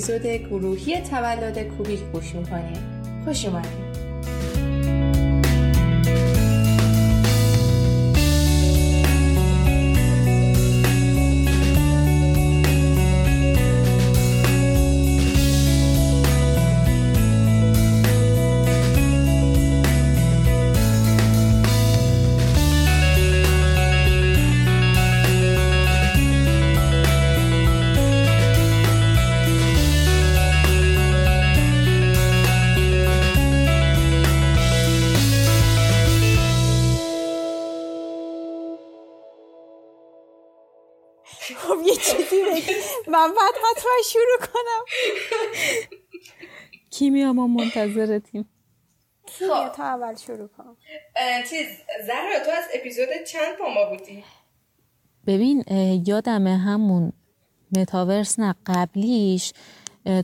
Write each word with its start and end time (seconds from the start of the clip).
اپیزود 0.00 0.26
گروهی 0.26 1.00
تولد 1.00 1.58
کوبیک 1.58 2.00
گوش 2.12 2.34
می‌کنین 2.34 2.78
خوش 3.24 3.46
اومدین 41.72 42.62
من 43.08 43.28
بعد 43.28 43.54
حتما 43.70 43.92
شروع 44.04 44.38
کنم. 44.40 44.84
کیمیا 46.90 47.32
ما 47.32 47.46
منتظرتیم. 47.46 48.48
کیمیا 49.26 49.68
تا 49.68 49.84
اول 49.84 50.16
شروع 50.16 50.48
کنم 50.48 50.76
چیز 51.50 51.66
زهرا 52.06 52.44
تو 52.44 52.50
از 52.50 52.64
اپیزود 52.74 53.08
چند 53.32 53.58
با 53.58 53.68
ما 53.68 53.84
بودی؟ 53.90 54.24
ببین 55.26 55.64
یادمه 56.06 56.56
همون 56.58 57.12
متاورس 57.76 58.38
نه 58.38 58.54
قبلیش 58.66 59.52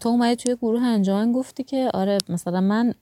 تو 0.00 0.08
اومدی 0.08 0.36
توی 0.36 0.56
گروه 0.56 0.82
انجام 0.82 1.32
گفتی 1.32 1.64
که 1.64 1.90
آره 1.94 2.18
مثلا 2.28 2.60
من 2.60 2.94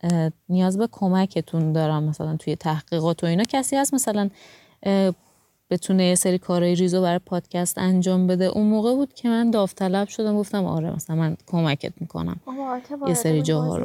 نیاز 0.48 0.78
به 0.78 0.88
کمکتون 0.92 1.72
دارم 1.72 2.04
مثلا 2.04 2.36
توی 2.36 2.56
تحقیقات 2.56 3.24
و 3.24 3.26
اینا. 3.26 3.44
کسی 3.44 3.76
هست 3.76 3.94
مثلا 3.94 4.30
بتونه 5.70 6.04
یه 6.04 6.14
سری 6.14 6.38
کارهای 6.38 6.74
ریزو 6.74 7.02
برای 7.02 7.18
پادکست 7.18 7.78
انجام 7.78 8.26
بده. 8.26 8.44
اون 8.44 8.66
موقع 8.66 8.94
بود 8.94 9.14
که 9.14 9.28
من 9.28 9.50
داوطلب 9.50 10.08
شدم 10.08 10.36
گفتم 10.38 10.64
آره 10.64 10.94
مثلا 10.94 11.16
من 11.16 11.36
کمکت 11.46 11.92
می‌کنم. 12.00 12.40
یه 13.08 13.14
سری 13.14 13.42
جاها 13.42 13.76
رو. 13.78 13.84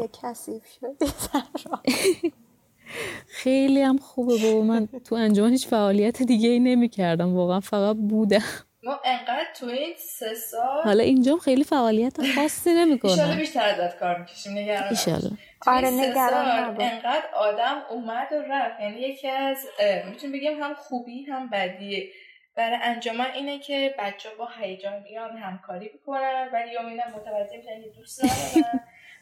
خیلی 3.27 3.81
هم 3.81 3.97
خوبه 3.97 4.38
بابا. 4.44 4.61
من 4.66 4.88
تو 5.05 5.16
انجام 5.16 5.52
هیچ 5.52 5.67
فعالیت 5.67 6.23
دیگه 6.23 6.50
ای 6.50 6.59
نمی 6.59 6.89
کردم 6.89 7.33
واقعا 7.35 7.59
فقط 7.59 7.95
بودم. 7.95 8.44
ما 8.83 8.99
انقدر 9.05 9.47
تو 9.59 9.66
این 9.66 9.94
سه 9.97 10.33
سال 10.33 10.83
حالا 10.83 11.03
اینجا 11.03 11.38
خیلی 11.38 11.63
فعالیت 11.63 12.35
خاصی 12.35 12.73
نمی 12.73 12.99
کنم 12.99 13.11
ایشالا 13.11 13.35
بیشتر 13.35 13.61
ازت 13.61 13.99
کار 13.99 14.17
می‌کشیم 14.17 14.58
نگران 14.58 15.38
آره 15.67 15.89
نگران 15.89 16.81
انقدر 16.81 17.25
آدم 17.35 17.81
اومد 17.89 18.27
و 18.31 18.35
رفت. 18.35 18.80
یعنی 18.80 19.00
یکی 19.00 19.27
از 19.27 19.67
می‌تونیم 20.05 20.35
بگیم 20.35 20.63
هم 20.63 20.73
خوبی 20.73 21.23
هم 21.23 21.50
بدیه. 21.50 22.09
برای 22.55 22.77
انجام 22.81 23.22
اینه 23.22 23.59
که 23.59 23.95
بچه 24.00 24.30
با 24.39 24.50
هیجان 24.61 25.03
بیان 25.03 25.38
همکاری 25.38 25.89
بکنن 25.89 26.50
ولی 26.53 26.72
میدن 26.89 27.11
متوجه 27.16 27.57
میشن 27.57 27.81
که 27.81 27.90
دوست 27.97 28.23
ندارن 28.23 28.79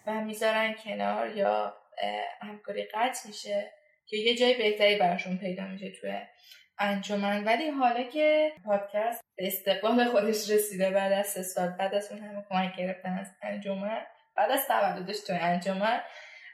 و 0.07 0.13
می‌ذارن 0.13 0.73
کنار 0.73 1.37
یا 1.37 1.73
همکاری 2.41 2.83
قطع 2.83 3.27
میشه 3.27 3.71
که 4.05 4.17
یه 4.17 4.35
جای 4.35 4.57
بهتری 4.57 4.95
براشون 4.95 5.37
پیدا 5.37 5.63
میشه 5.63 5.91
توی 5.91 6.11
انجمن. 6.79 7.43
ولی 7.43 7.69
حالا 7.69 8.03
که 8.03 8.51
پادکست 8.65 9.23
استقبال 9.37 10.05
خودش 10.05 10.49
رسیده 10.49 10.91
بعد 10.91 11.11
از 11.11 11.27
سه 11.27 11.43
سال 11.43 11.67
بعد 11.67 11.93
از 11.93 12.11
اون 12.11 12.21
همه 12.21 12.45
کمک 12.49 12.75
گرفتن 12.77 13.17
از 13.19 13.27
انجمن 13.41 14.01
بعد 14.35 14.51
از 14.51 14.67
تولدش 14.67 15.19
توی 15.19 15.35
انجمن 15.35 16.01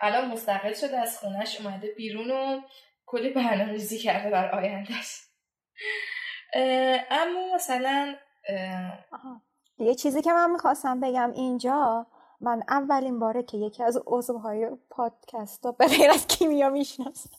الان 0.01 0.31
مستقل 0.31 0.73
شده 0.73 0.97
از 0.97 1.19
خونش 1.19 1.61
اومده 1.61 1.88
بیرون 1.97 2.31
و 2.31 2.61
کلی 3.06 3.29
برنامه 3.29 3.72
ریزی 3.72 3.97
کرده 3.97 4.29
بر 4.29 4.51
آیندهش 4.51 5.22
اما 7.11 7.55
مثلا 7.55 8.16
یه 9.78 9.95
چیزی 9.95 10.22
که 10.22 10.34
من 10.34 10.51
می‌خواستم 10.51 11.00
بگم 11.00 11.31
اینجا 11.31 12.07
من 12.41 12.63
اولین 12.69 13.19
باره 13.19 13.44
که 13.44 13.57
یکی 13.57 13.84
از 13.84 14.01
عضوهای 14.07 14.69
پادکست 14.90 15.67
به 15.78 15.88
غیر 15.88 16.11
از 16.11 16.28
کیمیا 16.28 16.69
می‌شناسم. 16.69 17.29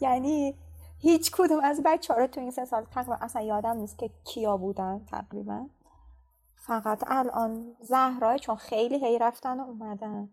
یعنی 0.00 0.54
هیچ 1.00 1.30
کدوم. 1.32 1.60
از 1.64 1.80
بچه 1.84 2.14
ها 2.14 2.20
رو 2.20 2.26
تو 2.26 2.40
این 2.40 2.50
سه 2.50 2.64
سال 2.64 2.84
تقریبا 2.84 3.16
اصلا 3.20 3.42
یادم 3.42 3.76
نیست 3.76 3.98
که 3.98 4.10
کیا 4.24 4.56
بودن 4.56 5.00
تقریبا. 5.10 5.66
فقط 6.54 7.04
الان 7.06 7.76
زهرای 7.80 8.38
چون 8.38 8.56
خیلی 8.56 9.06
هی 9.06 9.18
رفتن 9.18 9.60
و 9.60 9.62
اومدن. 9.62 10.28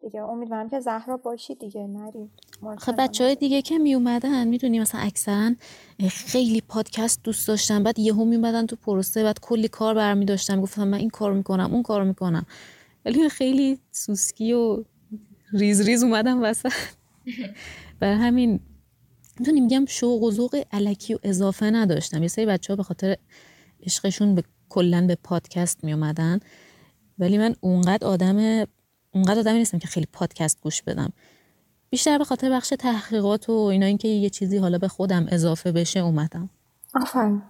دیگه 0.00 0.22
امیدوارم 0.22 0.68
که 0.68 0.80
زهرا 0.80 1.16
باشی 1.16 1.54
دیگه 1.54 1.86
نری. 1.86 2.30
خب 2.78 2.94
بچه 2.98 3.24
های 3.24 3.34
دیگه 3.34 3.62
که 3.62 3.78
می 3.78 3.94
اومدن 3.94 4.48
می‌دونی 4.48 4.80
مثلا 4.80 5.00
اکثرا 5.00 5.50
خیلی 6.10 6.60
پادکست 6.60 7.22
دوست 7.22 7.48
داشتن 7.48 7.82
بعد 7.82 7.98
یهو 7.98 8.24
می 8.24 8.36
اومدن 8.36 8.66
تو 8.66 8.76
پروسه 8.76 9.22
بعد 9.22 9.40
کلی 9.40 9.68
کار 9.68 9.94
برمی 9.94 10.24
داشتن. 10.24 10.60
گفتم 10.60 10.88
من 10.88 10.98
این 10.98 11.10
کار 11.10 11.32
می‌کنم 11.32 11.74
اون 11.74 11.82
کار 11.82 12.04
می‌کنم. 12.04 12.46
ولی 13.04 13.28
خیلی 13.28 13.78
سوسکی 13.90 14.52
و 14.52 14.84
ریز 15.52 15.80
ریز 15.80 16.02
اومدم 16.04 16.42
وسط. 16.42 16.72
برای 18.00 18.14
همین 18.14 18.60
می‌دونی 19.38 19.60
میگم 19.60 19.84
شوق 19.88 20.22
و 20.22 20.30
ذوق 20.30 20.64
علکی 20.72 21.14
و 21.14 21.18
اضافه 21.22 21.66
نداشتم. 21.66 22.22
یه 22.22 22.28
سری 22.28 22.46
بچه 22.46 22.72
ها 22.72 22.76
به 22.76 22.82
خاطر 22.82 23.16
عشقشون 23.82 24.34
به 24.34 24.42
کلا 24.68 25.06
به 25.06 25.14
پادکست 25.24 25.84
می 25.84 25.92
اومدن 25.92 26.40
ولی 27.18 27.38
من 27.38 27.54
اونقدر 27.60 28.06
آدم 28.06 28.66
اونقدر 29.14 29.38
آدمی 29.38 29.58
نیستم 29.58 29.78
که 29.78 29.88
خیلی 29.88 30.06
پادکست 30.12 30.60
گوش 30.60 30.82
بدم. 30.82 31.12
بیشتر 31.90 32.18
به 32.18 32.24
خاطر 32.24 32.50
بخش 32.50 32.68
تحقیقات 32.68 33.48
و 33.48 33.52
اینا 33.52 33.86
اینکه 33.86 34.08
یه 34.08 34.30
چیزی 34.30 34.56
حالا 34.56 34.78
به 34.78 34.88
خودم 34.88 35.26
اضافه 35.30 35.72
بشه 35.72 36.00
اومدم. 36.00 36.50
آفرین. 36.94 37.42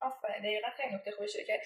آفرین. 0.00 0.42
دقیقا 0.42 0.68
خیلی 0.76 0.94
نکته 0.94 1.10
خوشه 1.18 1.44
که 1.46 1.60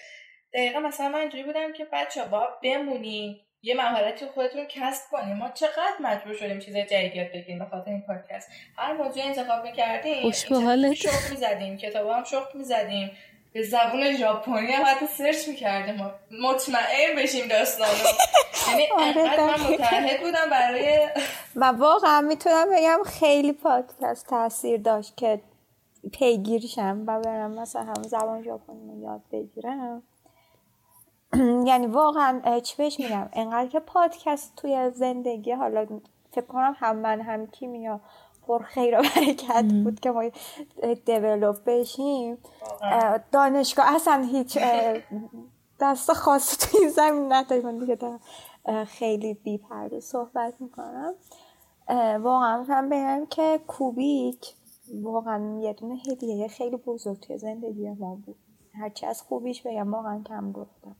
دقیقا 0.53 0.79
مثلا 0.79 1.09
من 1.09 1.19
اینجوری 1.19 1.43
بودم 1.43 1.73
که 1.73 1.87
بچه 1.93 2.25
با 2.25 2.47
بمونی 2.63 3.41
یه 3.63 3.75
مهارتی 3.75 4.25
خودتون 4.25 4.65
کسب 4.65 5.03
کنیم 5.11 5.37
ما 5.37 5.49
چقدر 5.49 5.93
مجبور 6.01 6.33
شدیم 6.33 6.59
چیزای 6.59 6.85
جدید 6.85 7.15
یاد 7.15 7.27
بگیریم 7.27 7.59
به 7.59 7.65
خاطر 7.65 7.91
این 7.91 8.01
پادکست. 8.01 8.49
هر 8.77 8.93
موضوع 8.93 9.23
انتخاب 9.23 9.63
می‌کردیم 9.63 10.21
خوش 10.21 10.45
به 10.45 10.55
حالت. 10.55 11.31
می‌زدیم 11.31 11.77
کتاب 11.77 12.07
هم 12.07 12.23
شغل 12.23 12.57
می‌زدیم. 12.57 13.11
به 13.53 13.63
زبون 13.63 14.17
ژاپنی 14.17 14.71
هم 14.71 14.83
حتی 14.85 15.07
سرچ 15.07 15.47
می‌کردیم. 15.47 16.11
مطمئن 16.41 17.15
بشیم 17.17 17.47
داستانو 17.47 17.89
یعنی 18.69 18.87
آره 18.91 19.37
من 19.37 19.73
متعهد 19.73 20.21
بودم 20.21 20.49
برای 20.51 21.09
و 21.55 21.65
واقعا 21.65 22.21
می‌تونم 22.21 22.67
بگم 22.71 22.99
خیلی 23.05 23.53
پادکست 23.53 24.27
تاثیر 24.27 24.77
داشت 24.81 25.17
که 25.17 25.41
پیگیرشم 26.13 27.03
و 27.07 27.19
برم 27.19 27.51
مثلا 27.59 27.81
هم 27.81 28.03
زبان 28.03 28.43
ژاپنی 28.43 29.01
یاد 29.01 29.21
بگیرم. 29.31 30.03
یعنی 31.69 31.87
واقعا 31.87 32.59
چی 32.59 32.77
بهش 32.77 32.99
میگم. 32.99 33.29
انقدر 33.33 33.69
که 33.69 33.79
پادکست 33.79 34.55
توی 34.55 34.91
زندگی 34.93 35.51
حالا 35.51 35.87
فکر 36.31 36.45
کنم 36.45 36.75
هم 36.77 36.95
من 36.95 37.21
هم 37.21 37.47
کیمیا 37.47 38.01
پر 38.47 38.63
خیر 38.63 38.99
و 38.99 39.01
برکت 39.15 39.65
بود 39.83 39.99
که 39.99 40.11
ما 40.11 40.23
دیولوب 41.05 41.55
بشیم. 41.65 42.37
دانشگاه 43.31 43.95
اصلا 43.95 44.27
هیچ 44.31 44.57
دست 45.79 46.13
خاصی 46.13 46.57
توی 46.57 46.79
این 46.79 46.89
زمین 46.89 47.33
نداری 47.33 47.61
من 47.61 47.77
دیگه 47.77 47.97
خیلی 48.85 49.33
بی 49.33 49.57
پرده 49.57 49.99
صحبت 49.99 50.53
می‌کنم. 50.59 51.13
واقعا 52.21 52.63
هم 52.63 52.89
بگم 52.89 53.25
که 53.29 53.59
کوبیک 53.67 54.53
واقعا 55.03 55.59
یه 55.61 55.73
دونه 55.73 55.95
هدیه 56.11 56.47
خیلی 56.47 56.77
بزرگ 56.77 57.19
توی 57.19 57.37
زندگی 57.37 57.89
ما 57.89 58.15
بود. 58.25 58.35
هرچی 58.73 59.05
از 59.05 59.21
خوبیش 59.21 59.61
بگم 59.61 59.93
واقعا 59.93 60.23
کم 60.27 60.51
گفتم. 60.51 60.95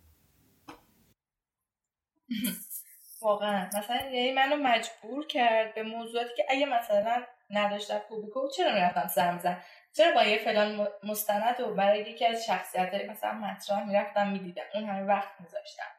واقعا. 3.21 3.69
مثلا 3.77 3.97
یعنی 3.97 4.31
منو 4.33 4.55
مجبور 4.55 5.27
کرد 5.27 5.75
به 5.75 5.83
موضوعاتی 5.83 6.29
که 6.37 6.45
اگه 6.49 6.65
مثلا 6.65 7.23
نداشتم 7.49 7.99
کوبیکو 7.99 8.49
چرا 8.49 8.73
می‌رفتم 8.73 9.07
سر 9.07 9.31
میزن 9.33 9.61
چرا 9.97 10.15
با 10.15 10.23
یه 10.23 10.37
فلان 10.37 10.87
مستند 11.03 11.59
و 11.59 11.75
برای 11.75 12.01
یکی 12.01 12.25
از 12.25 12.45
شخصیت 12.45 12.93
مثلا 13.09 13.33
مطرح 13.33 13.83
می‌رفتم 13.87 14.27
می‌دیدم؟ 14.27 14.63
اون 14.73 14.85
همه 14.85 15.03
وقت 15.05 15.41
میذاشتم. 15.41 15.98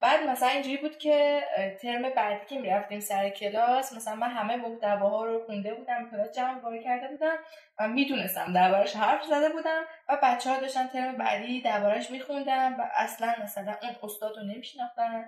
بعد 0.00 0.22
مثلا 0.22 0.48
اینجوری 0.48 0.76
بود 0.76 0.98
که 0.98 1.42
ترم 1.82 2.10
بعدی 2.10 2.46
که 2.46 2.60
می‌رفتیم 2.60 3.00
سر 3.00 3.28
کلاس 3.28 3.92
مثلا 3.92 4.14
من 4.14 4.30
همه 4.30 4.56
محتواها 4.56 5.24
رو 5.24 5.44
خونده 5.46 5.74
بودم 5.74 6.10
کلاس 6.10 6.32
جمع 6.32 6.60
باری 6.60 6.84
کرده 6.84 7.08
بودم 7.08 7.36
و 7.80 7.88
می‌دونستم 7.88 8.52
دربارش 8.52 8.96
حرف 8.96 9.24
زده 9.24 9.48
بودم 9.48 9.82
و 10.08 10.18
بچه 10.22 10.50
ها 10.50 10.60
داشتن 10.60 10.86
ترم 10.86 11.16
بعدی 11.16 11.60
دربارش 11.60 12.10
میخوندم 12.10 12.76
و 12.78 12.84
اصلا 12.94 13.34
مثلا 13.42 13.76
اون 13.82 13.96
استاد 14.02 14.36
رو 14.36 14.42
نمیشناختن 14.42 15.24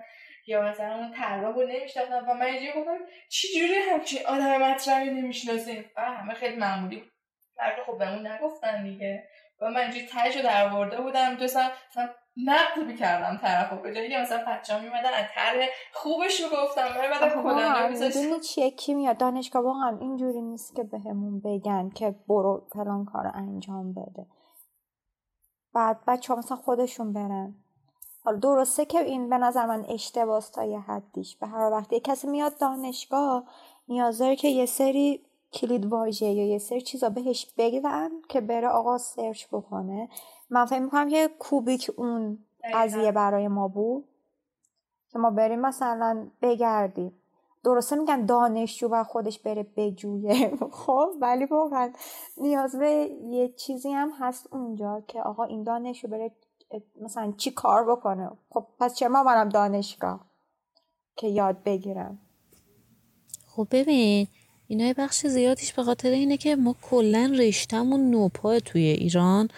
یا 0.47 0.61
مثلا 0.61 0.95
اون 0.95 1.11
طراح 1.11 1.55
رو 1.55 1.67
نمیشناختن 1.67 2.19
و 2.19 2.33
من 2.33 2.45
اینجوری 2.45 2.79
گفتم 2.79 2.97
چجوری 3.29 3.75
همچین 3.91 4.25
آدم 4.27 4.57
مطرحی 4.57 5.09
نمی‌شناسیم؟ 5.09 5.91
و 5.95 6.01
همه 6.01 6.33
خیلی 6.33 6.55
معمولی 6.55 6.95
بود. 6.97 7.11
خب 7.85 7.97
بهمون 7.97 8.27
نگفتن 8.27 8.83
دیگه. 8.83 9.29
و 9.61 9.69
من 9.69 9.81
اینجوری 9.81 10.05
تهش 10.05 10.35
در 10.35 10.67
ورده 10.67 11.01
بودم 11.01 11.35
دوستم 11.35 11.71
مثلا 11.89 12.09
نقد 12.45 12.87
می‌کردم 12.87 13.37
طرف 13.37 13.73
به 13.73 13.95
جایی 13.95 14.17
مثلا 14.17 14.43
بچه 14.47 14.73
ها 14.73 14.79
میمدن 14.79 15.13
از 15.13 15.25
تر 15.35 15.65
خوبش 15.93 16.39
رو 16.39 16.47
گفتم 16.47 16.87
بعد 17.11 17.33
کلانه 17.33 17.89
می‌دونی 17.89 18.39
چیه؟ 18.39 18.71
کی 18.71 18.93
میاد؟ 18.93 19.17
دانشگاه 19.17 19.63
واقعا 19.63 19.97
اینجوری 20.01 20.41
نیست 20.41 20.75
که 20.75 20.83
بهمون 20.83 21.39
به 21.39 21.49
بگن 21.59 21.89
که 21.89 22.15
برو 22.27 22.67
فلان 22.73 23.05
کار 23.05 23.31
انجام 23.33 23.93
بده. 23.93 24.25
بعد 25.73 25.99
بچه 26.07 26.33
ها 26.33 26.39
مثلا 26.39 26.57
خودشون 26.57 27.13
برن. 27.13 27.55
حالا 28.23 28.37
درسته 28.37 28.85
که 28.85 28.99
این 28.99 29.29
به 29.29 29.37
نظر 29.37 29.65
من 29.65 29.85
اشتباس 29.89 30.49
تا 30.49 30.63
یه 30.63 30.79
حدیش. 30.79 31.37
به 31.37 31.47
هر 31.47 31.69
وقتی 31.71 31.99
کسی 31.99 32.27
میاد 32.27 32.57
دانشگاه 32.57 33.43
نیاز 33.87 34.17
داره 34.17 34.35
که 34.35 34.47
یه 34.47 34.65
سری 34.65 35.28
کلید 35.53 35.85
واژه 35.85 36.25
یا 36.25 36.47
یه 36.47 36.57
سری 36.57 36.81
چیزا 36.81 37.09
بهش 37.09 37.53
بگن 37.57 38.09
که 38.29 38.41
بره 38.41 38.67
آقا 38.67 38.97
سرچ 38.97 39.45
بکنه. 39.51 40.09
من 40.49 40.65
فکر 40.65 40.79
می‌کنم 40.79 41.09
که 41.09 41.29
کوبیک 41.39 41.91
اون 41.97 42.39
قضیه 42.73 43.11
برای 43.11 43.47
ما 43.47 43.67
بود 43.67 44.05
که 45.11 45.19
ما 45.19 45.29
بریم 45.29 45.59
مثلا 45.59 46.27
بگردیم. 46.41 47.13
درسته 47.63 47.95
میگن 47.95 48.25
دانشجو 48.25 48.87
و 48.91 49.03
خودش 49.03 49.39
بره 49.39 49.63
بجویه. 49.75 50.57
خب 50.85 51.09
ولی 51.21 51.45
واقعا 51.45 51.93
نیاز 52.37 52.75
به 52.75 53.09
یه 53.29 53.47
چیزی 53.47 53.91
هم 53.91 54.11
هست 54.19 54.53
اونجا 54.53 55.03
که 55.07 55.21
آقا 55.21 55.43
این 55.43 55.63
دانشجو 55.63 56.07
بره 56.07 56.31
مثلا 57.01 57.33
چی 57.37 57.51
کار 57.51 57.85
بکنه؟ 57.91 58.31
خب 58.49 58.67
پس 58.79 58.95
چه 58.95 59.07
ما 59.07 59.23
منم 59.23 59.49
دانشگاه 59.49 60.25
که 61.15 61.27
یاد 61.27 61.63
بگیرم؟ 61.63 62.19
خب 63.47 63.67
ببین 63.71 64.27
اینا 64.71 64.93
بخش 64.97 65.27
زیادیش 65.27 65.73
به 65.73 65.83
خاطر 65.83 66.09
اینه 66.09 66.37
که 66.37 66.55
ما 66.55 66.75
کلا 66.81 67.33
رشتمون 67.39 68.11
نوپا 68.11 68.59
توی 68.59 68.81
ایران. 68.81 69.49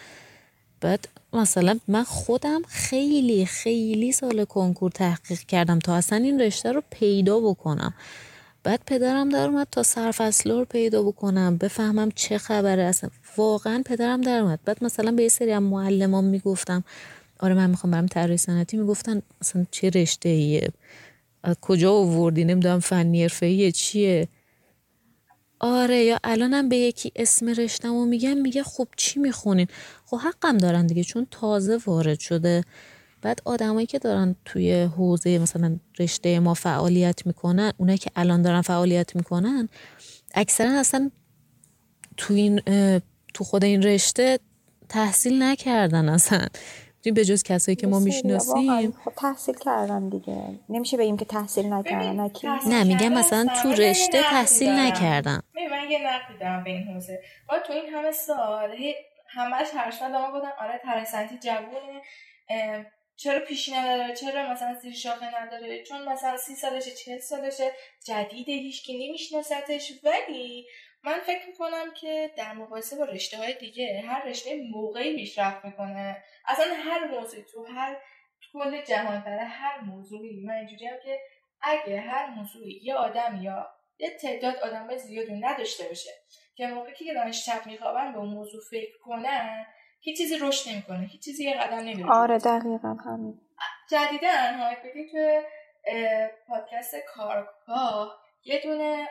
بعد 0.80 1.08
مثلا 1.32 1.78
من 1.88 2.02
خودم 2.02 2.62
خیلی 2.68 3.46
خیلی 3.46 4.12
سال 4.12 4.44
کنکور 4.44 4.90
تحقیق 4.90 5.38
کردم 5.40 5.78
تا 5.78 5.94
اصلا 5.94 6.18
این 6.18 6.40
رشته 6.40 6.72
رو 6.72 6.82
پیدا 6.90 7.40
بکنم. 7.40 7.94
بعد 8.64 8.80
پدرم 8.86 9.28
در 9.28 9.46
اومد 9.46 9.66
تا 9.70 9.82
سرفصل 9.82 10.50
رو 10.50 10.64
پیدا 10.64 11.02
بکنم 11.02 11.56
بفهمم 11.56 12.10
چه 12.10 12.38
خبره. 12.38 12.82
اصلا 12.82 13.10
واقعا 13.36 13.82
پدرم 13.86 14.20
در 14.20 14.38
اومد. 14.38 14.60
بعد 14.64 14.84
مثلا 14.84 15.12
به 15.12 15.22
یه 15.22 15.28
سری 15.28 15.50
هم 15.50 15.62
معلمان 15.62 16.24
می‌گفتم. 16.24 16.84
آره 17.40 17.54
من 17.54 17.70
می‌خوام 17.70 17.90
برم 17.90 18.06
طراحی 18.06 18.36
صنعتی. 18.36 18.76
می‌گفتن 18.76 19.22
اصلا 19.40 19.66
چه 19.70 19.90
رشته 19.90 20.28
ایه 20.28 20.68
از 21.42 21.56
کجا 21.60 21.92
آوردی؟ 21.92 22.44
نمی‌دونم 22.44 22.80
فنی 22.80 23.22
حرفه‌ای 23.22 23.72
چیه؟ 23.72 24.28
آره 25.62 26.04
یا 26.04 26.18
الانم 26.24 26.68
به 26.68 26.76
یکی 26.76 27.12
اسم 27.16 27.48
رشتم 27.48 27.94
و 27.94 28.04
میگم 28.06 28.36
میگه 28.36 28.62
خب 28.62 28.88
چی 28.96 29.20
می‌خونین؟ 29.20 29.66
خب 30.06 30.16
حقم 30.16 30.58
دارن 30.58 30.86
دیگه 30.86 31.04
چون 31.04 31.26
تازه 31.30 31.78
وارد 31.86 32.18
شده. 32.18 32.64
بعد 33.22 33.40
آدمایی 33.44 33.86
که 33.86 33.98
دارن 33.98 34.36
توی 34.44 34.82
حوزه 34.82 35.38
مثلا 35.38 35.76
رشته 35.98 36.40
ما 36.40 36.54
فعالیت 36.54 37.26
می‌کنن 37.26 37.72
اونایی 37.78 37.98
که 37.98 38.10
الان 38.16 38.42
دارن 38.42 38.60
فعالیت 38.60 39.16
می‌کنن 39.16 39.68
اکثرا 40.34 40.80
اصلا 40.80 41.10
تو 42.16 42.34
این 42.34 42.60
تو 43.34 43.44
خود 43.44 43.64
این 43.64 43.82
رشته 43.82 44.38
تحصیل 44.88 45.42
نکردن 45.42 46.08
اصلا. 46.08 46.46
به 47.10 47.24
جز 47.24 47.42
کسایی 47.42 47.76
که 47.76 47.86
ما 47.86 47.98
می‌شناسیم؟ 47.98 48.92
خب 49.04 49.12
تحصیل 49.16 49.54
کردن 49.54 50.08
دیگه. 50.08 50.58
نمیشه 50.68 50.96
بگیم 50.96 51.16
که 51.16 51.24
تحصیل 51.24 51.72
نکردن 51.72 52.30
نه 52.66 52.84
میگم 52.84 53.12
مثلا 53.12 53.46
تو 53.62 53.72
رشته 53.72 54.22
تحصیل 54.22 54.70
نکردن. 54.70 55.40
من 55.70 55.90
یه 55.90 55.98
نقدی 55.98 56.38
دارم 56.40 56.64
به 56.64 56.70
این 56.70 56.82
حوزه. 56.82 57.22
با 57.48 57.58
تو 57.58 57.72
این 57.72 57.94
همه 57.94 58.12
سال 58.12 58.76
همش 59.28 59.66
هرشون 59.74 60.12
دارم 60.12 60.32
بودن 60.32 60.50
آره 60.60 60.80
ترسنتی 60.84 61.38
جوونه. 61.38 62.02
چرا 63.16 63.40
پیشی 63.40 63.72
نداره؟ 63.72 64.14
چرا 64.14 64.52
مثلا 64.52 64.74
زیر 64.82 64.94
شاخه 64.94 65.42
نداره؟ 65.42 65.82
چون 65.82 66.08
مثلا 66.08 66.36
سی 66.36 66.54
سالشه 66.54 66.90
چه 66.90 67.18
سالشه 67.18 67.70
جدیده 68.06 68.52
هیچکی 68.52 69.08
نمیشناستش 69.08 69.92
ولی 70.04 70.66
من 71.04 71.18
فکر 71.18 71.46
می‌کنم 71.46 71.92
که 71.94 72.30
در 72.36 72.52
مقایسه 72.52 72.96
با 72.96 73.04
رشته 73.04 73.36
های 73.36 73.54
دیگه 73.54 74.04
هر 74.06 74.24
رشته 74.24 74.62
موقعی 74.70 75.16
پیشرفت 75.16 75.64
می‌کنه. 75.64 76.24
اصلا 76.48 76.66
هر 76.74 77.06
موضوعی 77.06 77.42
تو 77.42 77.64
هر 77.64 77.96
کل 78.52 78.82
جهان 78.82 79.20
برای 79.20 79.46
هر 79.46 79.80
موضوعی. 79.80 80.44
من 80.46 80.54
اینجوری 80.54 80.86
هم 80.86 80.96
که 81.04 81.18
اگه 81.60 82.00
هر 82.00 82.26
موضوعی 82.26 82.80
یه 82.82 82.94
آدم 82.94 83.38
یا 83.42 83.66
یه 83.98 84.10
تعداد 84.10 84.56
آدم 84.56 84.96
زیادی 84.96 85.40
نداشته 85.40 85.84
باشه 85.88 86.10
که 86.54 86.66
موقعی 86.66 86.94
که 86.94 87.14
دانش 87.14 87.46
شب 87.46 87.66
میخوابن 87.66 88.12
به 88.12 88.18
اون 88.18 88.28
موضوع 88.28 88.60
فکر 88.70 88.98
کنن 89.04 89.66
هیچ 90.00 90.18
چیزی 90.18 90.38
رشد 90.38 90.70
نمی‌کنه 90.70 91.06
هیچ 91.06 91.24
چیزی 91.24 91.44
یه 91.44 91.54
قدم 91.54 91.78
نمیره. 91.78 92.10
آره 92.10 92.38
دقیقا 92.38 92.96
همین. 93.04 93.40
جدیدن 93.90 94.60
های 94.60 94.76
تو 94.76 95.42
پادکست 96.48 96.94
کارگاه 97.14 98.22
یه 98.44 98.60
دونه 98.60 99.08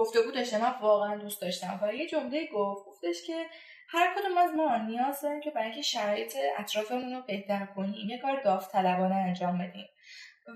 گفتگو 0.00 0.30
داشته 0.30 0.58
من 0.58 0.74
واقعا 0.80 1.16
دوست 1.16 1.40
داشتم. 1.42 1.80
و 1.82 1.94
یه 1.94 2.06
جمله 2.06 2.46
گفت 2.46 2.86
گفتش 2.86 3.26
که 3.26 3.46
هر 3.88 4.14
کدوم 4.14 4.38
از 4.38 4.50
ما 4.50 4.76
نیاز 4.76 5.20
داریم 5.20 5.40
که 5.40 5.50
برای 5.50 5.66
اینکه 5.66 5.82
شرایط 5.82 6.36
اطرافمون 6.58 7.12
رو 7.12 7.22
بهتر 7.22 7.66
کنیم 7.66 8.08
یه 8.08 8.18
کار 8.18 8.40
داوطلبانه 8.42 9.14
انجام 9.14 9.58
بدیم. 9.58 9.88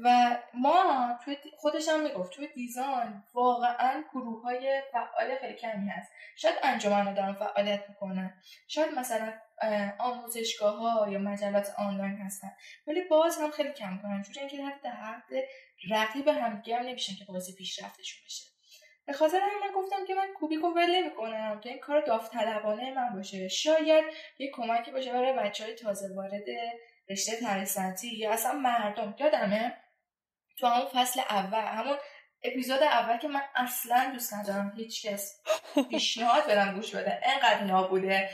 و 0.05 0.37
ما 0.55 1.19
توی 1.25 1.37
خودش 1.57 1.89
هم 1.89 2.03
می‌گفت 2.03 2.33
توی 2.33 2.49
دیزاین 2.55 3.23
واقعا 3.35 4.05
گروه 4.13 4.43
های 4.43 4.83
فعال 4.93 5.37
خیلی 5.41 5.55
کمی 5.55 5.89
هست. 5.89 6.13
شاید 6.37 6.55
انجمن 6.63 7.15
دارن 7.15 7.33
فعالیت 7.33 7.85
می‌کنن. 7.89 8.41
شاید 8.69 8.95
مثلا 8.95 9.33
آموزشگاه 9.99 10.77
ها 10.77 11.09
یا 11.11 11.19
مجلات 11.19 11.75
آنلاین 11.79 12.19
هستن. 12.19 12.51
ولی 12.87 13.03
باز 13.03 13.39
هم 13.39 13.51
خیلی 13.51 13.73
کم 13.73 13.99
کنن 14.03 14.23
چون 14.23 14.35
اینکه 14.39 14.79
در 14.85 14.91
حد 14.91 15.31
رقیب 15.91 16.29
همدیگه 16.29 16.77
هم 16.77 16.87
نمیشن 16.87 17.15
که 17.17 17.25
بازی 17.25 17.55
پیشرفتشون 17.55 18.25
بشه. 18.27 18.54
به 19.07 19.13
خاطر 19.13 19.41
همین 19.41 19.73
گفتم 19.75 20.05
که 20.05 20.15
من 20.15 20.33
کوبیکو 20.33 20.67
ول 20.67 20.97
نمی‌کنم 20.97 21.61
تا 21.61 21.71
این 21.71 21.79
کار 21.79 22.01
داوطلبانه 22.01 22.95
من 22.95 23.17
باشه. 23.17 23.49
شاید 23.49 24.05
یه 24.39 24.51
کمکی 24.55 24.91
باشه 24.91 25.13
برای 25.13 25.33
بچه 25.33 25.65
های 25.65 25.75
تازه 25.75 26.15
وارد 26.17 26.45
رشته 27.11 27.37
ترسنتی 27.37 28.17
یا 28.17 28.33
اصلا 28.33 28.53
مردم. 28.53 29.15
یادمه؟ 29.19 29.77
تو 30.59 30.67
همون 30.67 30.87
فصل 30.87 31.21
اول 31.21 31.61
همون 31.61 31.97
اپیزود 32.43 32.83
اول 32.83 33.19
که 33.19 33.29
من 33.29 33.43
اصلا 33.55 34.11
دوست 34.13 34.35
ندارم 34.35 34.73
هیچ 34.77 35.07
کس 35.07 35.43
پیشنهاد 35.91 36.47
برم 36.47 36.75
گوش 36.75 36.95
بده. 36.95 37.21
انقدر 37.25 37.65
نابوده. 37.65 38.31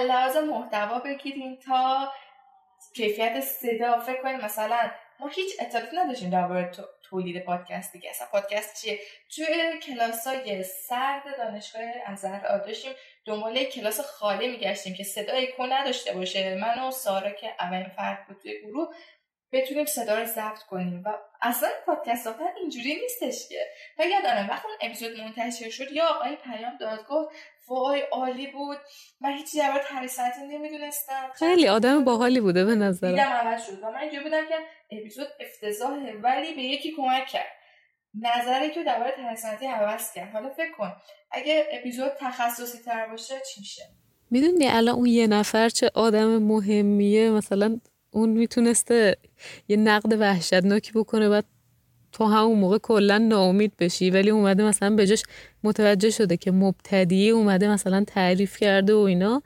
لحاظ 0.00 0.36
محتوا 0.36 0.98
بگیریم 0.98 1.58
تا 1.66 2.12
کیفیت 2.94 3.40
صدا 3.40 4.00
فکر 4.00 4.22
کنیم 4.22 4.40
مثلا 4.40 4.90
ما 5.20 5.28
هیچ 5.28 5.52
اطلاعاتی 5.60 5.96
نداشتیم 5.96 6.30
درباره 6.30 6.70
تولید 7.02 7.44
پادکست 7.44 7.92
دیگه. 7.92 8.10
اصلا 8.10 8.26
پادکست 8.32 8.82
چیه؟ 8.82 8.98
توی 9.34 9.46
کلاس 9.82 10.26
های 10.26 10.62
سرد 10.62 11.22
دانشگاه 11.38 11.82
انزهر 12.06 12.58
داشتیم. 12.58 12.92
دنبال 13.24 13.64
کلاس 13.64 14.00
خالی 14.00 14.48
میگشتیم 14.48 14.94
که 14.94 15.04
صدای 15.04 15.46
کو 15.46 15.66
نداشته 15.66 16.12
باشه. 16.12 16.54
من 16.54 16.78
و 16.78 16.90
سارا 16.90 17.30
که 17.30 17.54
اولین 17.60 17.88
فرد 17.88 18.26
بود 18.26 18.38
توی 18.42 18.60
گروه 18.60 18.94
بتونیم 19.52 19.84
صدا 19.84 20.18
رو 20.18 20.24
ضبط 20.24 20.58
کنیم. 20.58 21.02
و 21.04 21.12
اصلا 21.42 21.68
پادکست 21.86 22.26
آخر 22.26 22.52
اینجوری 22.56 23.00
نیستش 23.00 23.48
که. 23.48 23.66
و 23.98 24.06
یادمه 24.06 24.50
وقتی 24.50 24.68
اون 24.68 24.76
اپیزود 24.80 25.20
منتشر 25.20 25.70
شد 25.70 25.92
یا 25.92 26.06
آقای 26.06 26.36
پیام 26.36 26.76
داد 26.76 27.06
گفت 27.06 27.36
وای 27.68 28.00
عالی 28.00 28.46
بود. 28.46 28.78
من 29.20 29.32
هیچی 29.32 29.58
درباره 29.58 29.84
تریسنتی 29.88 30.40
نمی‌دونستم. 30.40 31.30
خیلی 31.34 31.68
آدم 31.68 32.04
باحالی 32.04 32.40
بوده 32.40 32.64
به 32.64 32.74
نظر 32.74 33.10
دیدم 33.10 33.22
عوض 33.22 33.66
شد. 33.66 33.82
و 33.82 33.90
من 33.90 33.98
اینجوری 33.98 34.24
بودم 34.24 34.42
که 34.48 34.54
اپیزود 34.90 35.26
افتضاحه 35.40 36.14
ولی 36.22 36.54
به 36.54 36.62
یکی 36.62 36.92
کمک 36.96 37.26
کرد. 37.26 37.52
نظری 38.20 38.70
که 38.70 38.84
درباره 38.84 39.12
تریسنتی 39.16 39.66
عوض 39.66 40.12
کرد. 40.12 40.32
حالا 40.32 40.48
فکر 40.50 40.72
کن 40.78 40.92
اگه 41.30 41.66
اپیزود 41.72 42.12
تخصصی 42.20 42.78
تر 42.78 43.06
باشه 43.06 43.34
چی 43.54 43.60
میشه؟ 43.60 43.82
می‌دونی 44.30 44.68
الان 44.68 44.94
اون 44.94 45.06
یه 45.06 45.26
نفر 45.26 45.68
چه 45.68 45.90
آدم 45.94 46.38
مهمیه 46.38 47.30
مثلا 47.30 47.80
اون 48.10 48.28
می‌تونسته 48.28 49.16
یه 49.68 49.76
نقد 49.76 50.12
وحشتناکی 50.20 50.92
بکنه 50.92 51.28
بعد 51.28 51.44
تو 52.16 52.24
همون 52.24 52.58
موقع 52.58 52.78
کلا 52.78 53.18
ناامید 53.18 53.72
بشی 53.78 54.10
ولی 54.10 54.30
اومده 54.30 54.64
مثلا 54.64 54.96
بجاش 54.96 55.22
متوجه 55.64 56.10
شده 56.10 56.36
که 56.36 56.50
مبتدی 56.50 57.30
اومده 57.30 57.68
مثلا 57.68 58.04
تعریف 58.06 58.56
کرده 58.56 58.94
و 58.94 58.98
اینا. 58.98 59.42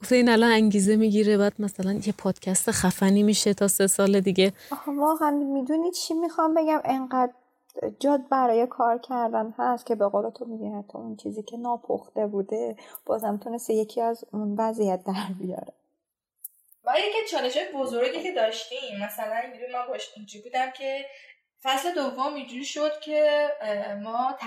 گفته 0.00 0.16
این 0.16 0.28
الان 0.28 0.50
انگیزه 0.50 0.96
می‌گیره 0.96 1.38
بعد 1.38 1.52
مثلا 1.58 1.92
یه 1.92 2.14
پادکست 2.18 2.70
خفنی 2.70 3.22
میشه 3.22 3.54
تا 3.54 3.68
سه 3.68 3.86
سال 3.86 4.20
دیگه. 4.20 4.52
واقعا 4.86 5.30
می‌دونی 5.30 5.90
چی 5.90 6.14
می‌خوام 6.14 6.54
بگم؟ 6.54 6.80
انقدر 6.84 7.32
جاد 8.00 8.28
برای 8.28 8.66
کار 8.66 8.98
کردن 8.98 9.54
هست 9.58 9.86
که 9.86 9.94
به 9.94 10.08
قول 10.08 10.30
تو 10.30 10.44
میگه 10.44 10.70
حتی 10.78 10.98
اون 10.98 11.16
چیزی 11.16 11.42
که 11.42 11.56
ناپخته 11.56 12.26
بوده 12.26 12.76
بازم 13.06 13.36
تونسته 13.36 13.74
یکی 13.74 14.00
از 14.00 14.24
اون 14.32 14.54
وضعیت 14.58 15.04
در 15.06 15.26
بیاره. 15.40 15.72
و 16.86 16.92
یکی 16.98 17.30
چالش 17.30 17.58
بزرگی 17.74 18.22
که 18.22 18.32
داشتیم 18.32 19.04
مثلا 19.06 19.36
اینجوری 19.36 19.72
من 19.72 19.86
باش 19.88 20.10
اینجوری 20.16 20.44
بودم 20.44 20.70
که 20.78 21.04
فصل 21.64 21.94
دوم 21.94 22.34
اینجوری 22.34 22.64
شد 22.64 23.00
که 23.00 23.48
ما 24.02 24.38
ت... 24.40 24.44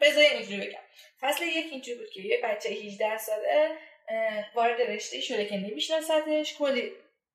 بذاریم 0.00 0.30
اینجوری 0.32 0.68
بگم. 0.68 0.80
فصل 1.20 1.44
یک 1.46 1.66
اینجوری 1.72 1.98
بود 1.98 2.10
که 2.10 2.20
یه 2.22 2.40
بچه 2.44 2.68
18 2.68 3.18
ساله 3.18 3.76
وارد 4.54 4.80
رشته 4.80 5.20
شده 5.20 5.46
که 5.46 5.56
نمیشناستش 5.56 6.56
کلی 6.58 6.92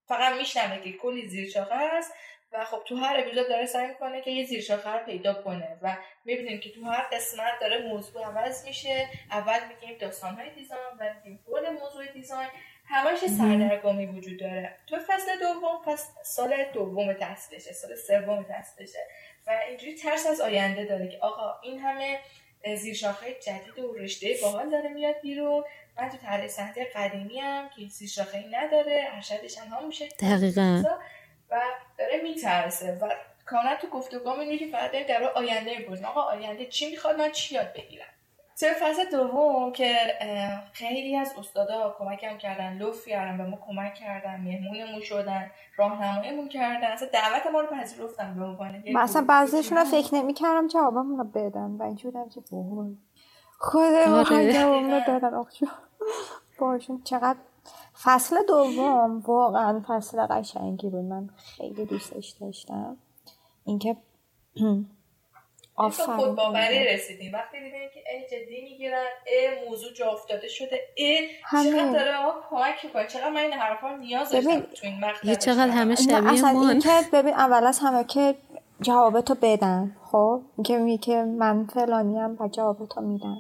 فقط 0.08 0.38
میشنوه 0.38 0.84
که 0.84 0.92
کلی 0.92 1.28
زیر 1.28 1.50
شاخه 1.50 1.76
هست 1.76 2.14
و 2.52 2.66
خب 2.66 2.84
تو 2.86 2.96
هر 2.96 3.20
اپیزود 3.20 3.50
داره 3.50 3.66
سعی 3.66 3.88
می‌کنه 3.88 4.22
که 4.22 4.32
یه 4.32 4.46
زیرشاخه 4.46 4.90
رو 4.90 5.06
پیدا 5.06 5.34
کنه 5.34 5.78
و 5.82 5.98
می‌بینیم 6.26 6.60
که 6.60 6.72
تو 6.72 6.86
هر 6.86 7.02
قسمت 7.12 7.60
داره 7.62 7.78
موضوع 7.78 8.26
عوض 8.26 8.66
میشه. 8.66 9.10
اول 9.32 9.60
میگیم 9.68 9.98
داستان 9.98 10.36
های 10.36 10.50
دیزاین 10.50 10.82
و 11.00 11.14
میگیم 11.14 11.44
کل 11.48 11.70
موضوع 11.70 12.06
دیزاین. 12.06 12.50
همش 12.86 13.20
سردرگمی 13.20 14.06
وجود 14.06 14.40
داره. 14.40 14.76
تو 14.88 14.98
فصل 15.08 15.40
دوم 15.40 15.82
پس 15.86 16.10
سال 16.24 16.56
دوم 16.74 17.14
تحصیلشه 17.14 17.74
سال 17.74 17.96
سوم 17.96 18.44
تحصیلشه 18.44 19.00
و 19.48 19.60
اینجوری 19.70 19.96
ترس 19.96 20.28
از 20.28 20.42
آینده 20.42 20.86
داره 20.86 21.08
که 21.08 21.18
آقا 21.22 21.60
این 21.62 21.80
همه 21.80 22.20
زیرشاخه 22.78 23.34
جدید 23.34 23.80
و 23.80 23.94
رشته 23.94 24.36
باحال 24.42 24.70
داره 24.70 24.90
میاد 24.90 25.16
بیرون. 25.22 25.64
من 25.98 26.10
تو 26.10 26.18
طرح 26.18 26.48
سنتی 26.48 26.84
قدیمی 26.84 27.40
هم 27.40 27.70
که 27.70 27.88
زیرشاخه 27.88 28.38
ای 28.38 28.48
نداره 28.52 29.08
ارشدش 29.12 29.58
هم 29.58 29.88
میشه 29.88 30.08
دقیقا. 30.08 30.84
و 31.50 31.62
داره 31.98 32.22
میترسه. 32.22 32.92
و 33.02 33.10
کاملا 33.46 33.76
تو 33.76 33.88
گفتگاه 33.88 34.40
اینه 34.40 34.58
که 34.58 34.68
فقط 34.68 34.92
داریم 34.92 35.08
در 35.08 35.24
آینده 35.24 35.78
می‌پرسیم. 35.78 36.06
آقا 36.06 36.22
آینده 36.22 36.66
چی 36.66 36.92
می‌خواد؟ 36.92 37.18
من 37.18 37.32
چی 37.32 37.56
یاد 37.56 37.74
بگیرم؟ 37.74 38.13
توی 38.64 38.72
فصل 38.82 39.10
دوم 39.12 39.72
که 39.72 39.96
خیلی 40.74 41.18
از 41.18 41.34
استادا 41.40 41.96
کمکم 42.00 42.38
کردن 42.38 42.78
لطف 42.78 43.08
کردن 43.08 43.38
به 43.38 43.46
ما 43.46 43.58
کمک 43.68 43.94
کردن 43.94 44.42
مهمونمون 44.42 45.02
شدن 45.02 45.52
راهنماییمون 45.78 46.50
کردن. 46.50 46.88
اصلا 46.88 47.08
دعوت 47.14 47.48
ما 47.54 47.62
رو 47.62 47.68
پذیرفتن 47.68 48.36
به 48.36 48.44
عنوان 48.44 48.84
من 48.94 49.02
اصلا 49.02 49.26
بعضیشون 49.30 49.78
رو 49.78 49.84
فکر 49.84 50.16
نمی‌کردم 50.16 50.68
جوابمون 50.68 51.18
رو 51.18 51.24
بدن 51.24 51.72
و 51.80 51.84
اینجوری 51.84 52.18
که 52.34 52.42
خود 53.60 53.94
ما 54.08 54.24
جوابمون 54.24 54.92
رو 54.92 55.02
دادن. 55.08 55.44
باشون 56.60 57.02
چقدر 57.04 57.40
فصل 58.04 58.36
دوم 58.48 59.20
واقعا 59.20 59.84
فصل 59.88 60.26
قشنگی 60.26 60.90
بود. 60.90 61.06
من 61.06 61.30
خیلی 61.36 61.86
دوستش 61.86 62.30
داشتم. 62.42 62.98
اینکه 63.66 63.98
آفرین. 65.76 66.18
خود 66.18 66.36
باوری 66.36 66.86
رسیدیم. 66.88 67.34
وقتی 67.34 67.60
دیدیم 67.60 67.90
که 67.94 68.04
ای 68.12 68.28
جدی 68.28 68.62
می‌گیرن 68.62 69.06
ای 69.28 69.70
موضوع 69.70 69.94
جا 69.94 70.12
افتاده 70.12 70.48
شده 70.48 70.80
ای 70.96 71.30
چقدر 71.52 71.92
داره 71.92 72.24
ما 72.26 72.34
کمک 72.50 72.86
می‌کنه 72.86 73.08
چقدر 73.08 73.30
من 73.30 73.38
این 73.38 73.54
حرفا 73.54 73.96
نیاز 73.96 74.32
داشتم 74.32 74.60
تو 74.60 74.68
این 74.88 75.00
مقطع 75.00 75.36
چقدر 75.36 75.70
همه 75.70 75.96
شبیه 75.96 76.42
من 76.42 76.80
که 76.80 76.90
ببین 77.14 77.34
اول 77.34 77.68
از 77.68 77.80
همه 77.80 78.04
که 78.04 78.36
جوابتو 78.82 79.36
بدن 79.42 79.96
خب؟ 80.12 80.42
اینکه 80.58 80.78
میگه 80.78 80.98
که 80.98 81.24
من 81.24 81.66
فلانیم 81.66 82.38
و 82.40 82.48
جوابتو 82.48 83.02
میدن 83.02 83.38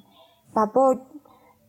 و 0.55 0.67
با 0.75 0.97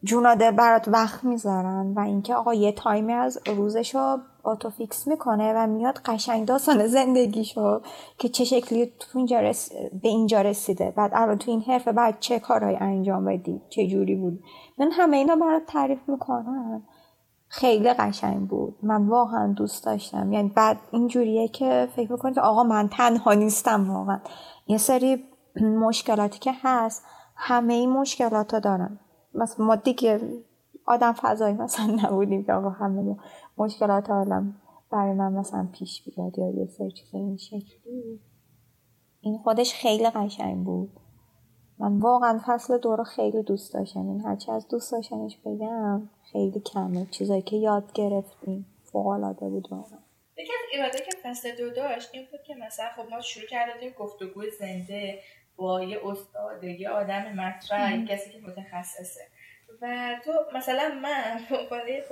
جونا 0.04 0.34
برات 0.34 0.88
وقت 0.88 1.24
می‌ذارن 1.24 1.94
و 1.96 2.00
اینکه 2.00 2.34
آقا 2.34 2.54
یه 2.54 2.72
تایمی 2.72 3.12
از 3.12 3.38
روزشو 3.46 4.16
آتو 4.42 4.70
فیکس 4.70 5.06
می‌کنه 5.06 5.52
و 5.56 5.66
میاد 5.66 5.98
قشنگ 6.04 6.46
داستان 6.46 6.86
زندگیشو 6.86 7.80
که 8.18 8.28
چه 8.28 8.44
شکلی 8.44 8.86
تو 8.86 9.18
اینجا 9.18 9.40
رس... 9.40 9.72
به 10.02 10.08
اینجا 10.08 10.40
رسیده. 10.40 10.90
بعد 10.96 11.10
الان 11.14 11.38
تو 11.38 11.50
این 11.50 11.60
حرفه 11.62 11.92
بعد 11.92 12.16
چه 12.20 12.38
کارهایی 12.38 12.76
انجام 12.76 13.24
بدی؟ 13.24 13.62
چه 13.68 13.86
جوری 13.86 14.14
بود؟ 14.14 14.42
من 14.78 14.90
همه 14.92 15.16
اینا 15.16 15.36
برات 15.36 15.62
تعریف 15.66 16.08
می‌کنم. 16.08 16.82
خیلی 17.48 17.92
قشنگ 17.92 18.48
بود. 18.48 18.76
من 18.82 19.06
واقعا 19.06 19.52
دوست 19.52 19.84
داشتم. 19.84 20.32
یعنی 20.32 20.48
بعد 20.48 20.78
اینجوریه 20.90 21.48
که 21.48 21.88
فکر 21.96 22.12
می‌کنید 22.12 22.38
آقا 22.38 22.62
من 22.62 22.88
تنها 22.88 23.34
نیستم 23.34 23.90
واقعا. 23.90 24.20
یه 24.66 24.78
سری 24.78 25.24
مشکلاتی 25.60 26.38
که 26.38 26.52
هست 26.62 27.04
همه 27.36 27.74
این 27.74 27.90
مشکلات 27.90 28.54
رو 28.54 28.60
دارم. 28.60 29.00
مثلا 29.34 29.66
ما 29.66 29.76
دیگه 29.76 30.20
آدم 30.86 31.12
فضایی 31.12 31.54
مثلا 31.54 31.86
نبودیم 32.02 32.44
که 32.44 32.52
آقا 32.52 32.70
همه 32.70 33.16
مشکلات 33.58 34.10
عالم 34.10 34.60
برای 34.90 35.12
من 35.12 35.32
مثلا 35.32 35.68
پیش 35.72 36.02
بیاد 36.02 36.38
یا 36.38 36.50
یه 36.50 36.66
سر 36.66 36.90
چیز 36.90 37.14
این 37.14 37.36
شکلی 37.36 38.20
این 39.20 39.38
خودش 39.38 39.74
خیلی 39.74 40.10
قشنگ 40.10 40.64
بود. 40.64 40.90
من 41.78 41.98
واقعا 41.98 42.40
فصل 42.46 42.78
دو 42.78 42.96
رو 42.96 43.04
خیلی 43.04 43.42
دوست 43.42 43.74
داشتم. 43.74 44.08
این 44.08 44.20
هرچی 44.20 44.50
از 44.50 44.68
دوست 44.68 44.92
داشتنش 44.92 45.38
بگم 45.44 46.08
خیلی 46.32 46.60
کمه. 46.60 47.06
چیزایی 47.10 47.42
که 47.42 47.56
یاد 47.56 47.92
گرفتیم. 47.92 48.66
فوق 48.82 49.06
العاده 49.06 49.48
بود 49.48 49.68
واقعا. 49.70 49.98
یکی 50.38 50.52
از 50.52 50.68
ایراده 50.72 50.98
که 50.98 51.10
فصل 51.22 51.56
دو 51.56 51.70
داشت 51.70 52.10
این 52.12 52.26
بود 52.30 52.40
که 52.46 52.54
مثلا 52.54 52.86
خب 52.96 53.10
ما 53.10 53.20
شروع 53.20 53.46
کردیم 53.46 53.92
گفتگو 53.98 54.42
زنده. 54.58 55.20
با 55.56 55.82
یه 55.82 56.00
استاد 56.04 56.64
یه 56.64 56.90
آدم 56.90 57.22
مطرح 57.22 58.04
کسی 58.04 58.30
که 58.30 58.38
متخصصه. 58.38 59.20
و 59.82 60.14
تو 60.24 60.32
مثلا 60.54 60.88
من 60.88 61.40
به 61.50 61.56
عنوان 61.58 61.88
یه 61.88 62.04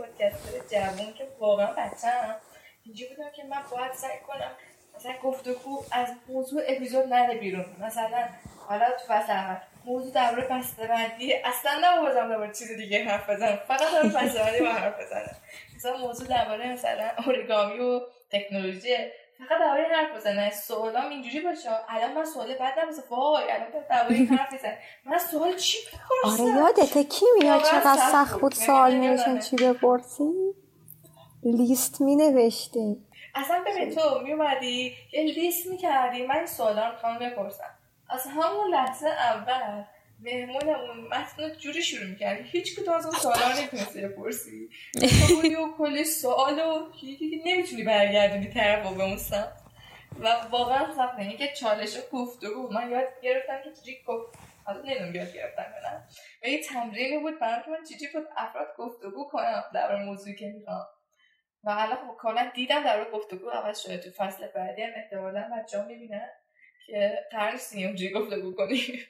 جوون 0.70 1.12
که 1.12 1.28
واقعا 1.38 1.72
بچم 1.72 2.37
اینجا 2.84 3.06
بودم 3.08 3.30
که 3.30 3.44
من 3.44 3.62
باید 3.70 3.92
سعی 3.92 4.18
کنم 4.26 4.50
مثلا 4.96 5.12
گفتگو 5.22 5.84
از 5.92 6.08
موضوع 6.28 6.62
اپیزود 6.68 7.06
نره 7.06 7.38
بیرون. 7.38 7.64
مثلا 7.80 8.28
حالا 8.68 8.87
تو 8.90 9.04
فصل 9.08 9.32
اول 9.32 9.56
موضوع 9.84 10.12
درباره 10.12 10.49
بسته 10.49 10.87
بندی 10.87 11.34
اصلا 11.34 11.72
نبازم 11.82 12.28
درباره 12.28 12.52
چیز 12.52 12.72
دیگه 12.72 13.04
حرف 13.04 13.30
بزنم. 13.30 13.56
فقط 13.68 13.80
درباره 13.80 14.08
بسته 14.26 14.38
بندی 14.38 14.64
حرف 14.64 15.00
بزنم. 15.00 15.37
مثلا 15.76 15.96
موضوع 15.96 16.28
درباره 16.28 16.72
مثلا 16.72 17.11
اورگامی 17.26 17.78
و 17.78 18.00
تکنولوژی 18.30 18.96
فقط 19.49 19.61
درباره 19.61 19.88
حرف 19.96 20.16
بزنه. 20.16 20.50
سوالام 20.50 21.08
اینجوری 21.11 21.40
باشه. 21.40 21.70
الان 21.88 22.12
من 22.12 22.25
سوال 22.25 22.54
بعد 22.54 22.78
نمیشه 22.78 23.02
وای 23.11 23.50
الان 23.50 23.68
درباره 23.90 24.14
این 24.14 24.28
حرف 24.28 24.54
بزن 24.54 24.75
من 25.04 25.18
سوال 25.18 25.56
چی 25.56 25.78
بپرسم 25.87 26.42
آره 26.42 26.56
یادته 26.56 27.04
کی 27.04 27.26
میاد 27.40 27.62
چقدر 27.62 28.00
سخت 28.12 28.40
بود. 28.40 28.54
سوال 28.54 28.94
میشن 28.94 29.38
چی 29.38 29.56
بپرسی؟ 29.56 30.54
لیست 31.44 32.00
می 32.00 32.16
نوشتیم 32.16 33.08
اصلا 33.34 33.64
ببین 33.66 33.94
تو 33.94 34.20
می 34.25 34.32
اومدی 34.32 34.94
یه 35.12 35.22
لیست 35.22 35.66
می 35.66 35.76
کردی 35.76 36.26
من 36.26 36.37
این 36.37 36.46
سوالا 36.46 36.88
رو 36.88 37.18
بپرسم. 37.20 37.70
از 38.11 38.26
همون 38.26 38.70
لحظه 38.70 39.08
اول 39.08 39.84
مهمونمون 40.23 41.09
متن 41.09 41.59
جوری 41.59 41.83
شروع 41.83 42.07
می‌کردی. 42.07 42.49
هیچ 42.49 42.76
کدوم 42.81 42.95
از 42.95 43.07
اون 43.07 43.14
سوالا 43.23 43.59
نمی‌تونستی 43.59 44.00
بپرسی. 44.00 44.69
و 45.62 45.76
کلی 45.79 46.05
سوال 46.05 46.59
و 46.59 46.88
نمی‌تونی 47.45 47.83
برگردونی 47.83 48.49
طرف 48.49 48.95
به 48.95 49.02
اون 49.02 49.17
سمت. 49.17 49.52
و 50.21 50.29
واقعا 50.50 50.95
سخت 50.97 51.19
اینه 51.19 51.37
که 51.37 51.49
چالش 51.49 51.97
گفتگو 52.12 52.69
من 52.73 52.91
یاد 52.91 53.09
گرفتم 53.23 53.61
که 53.64 53.71
چجوری 53.71 53.99
گفت. 54.07 54.38
حالا 54.64 54.81
نمی‌دونم 54.81 55.14
یاد 55.14 55.35
گرفتم 55.35 55.62
یا 55.75 55.91
نه. 55.91 56.02
و 56.43 56.47
یه 56.47 56.62
تمرینی 56.62 57.19
بود 57.19 57.41
برای 57.41 57.62
من 57.71 57.85
چجوری 57.85 58.12
بود 58.12 58.29
افراد 58.37 58.69
گفتگو 58.79 59.29
کنم 59.29 59.64
در 59.75 60.05
موضوعی 60.05 60.37
که 60.37 60.47
می‌خوام. 60.47 60.87
و 61.64 61.75
حالا 61.75 61.97
خب 61.97 62.17
کلا 62.21 62.50
دیدم 62.55 62.85
در 62.85 63.11
گفتگو 63.11 63.50
عوض 63.50 63.81
شده 63.81 63.99
تو 63.99 64.11
فصل 64.11 64.47
بعدی 64.47 64.83
هم 64.83 64.93
احتمالا 64.97 65.50
بچه‌ها 65.59 65.85
می‌بینن 65.85 66.29
که 66.87 67.19
قرار 67.31 67.52
نیست 67.52 67.75
اینجوری 67.75 68.12
گفتگو 68.12 68.55
کنیم 68.55 69.00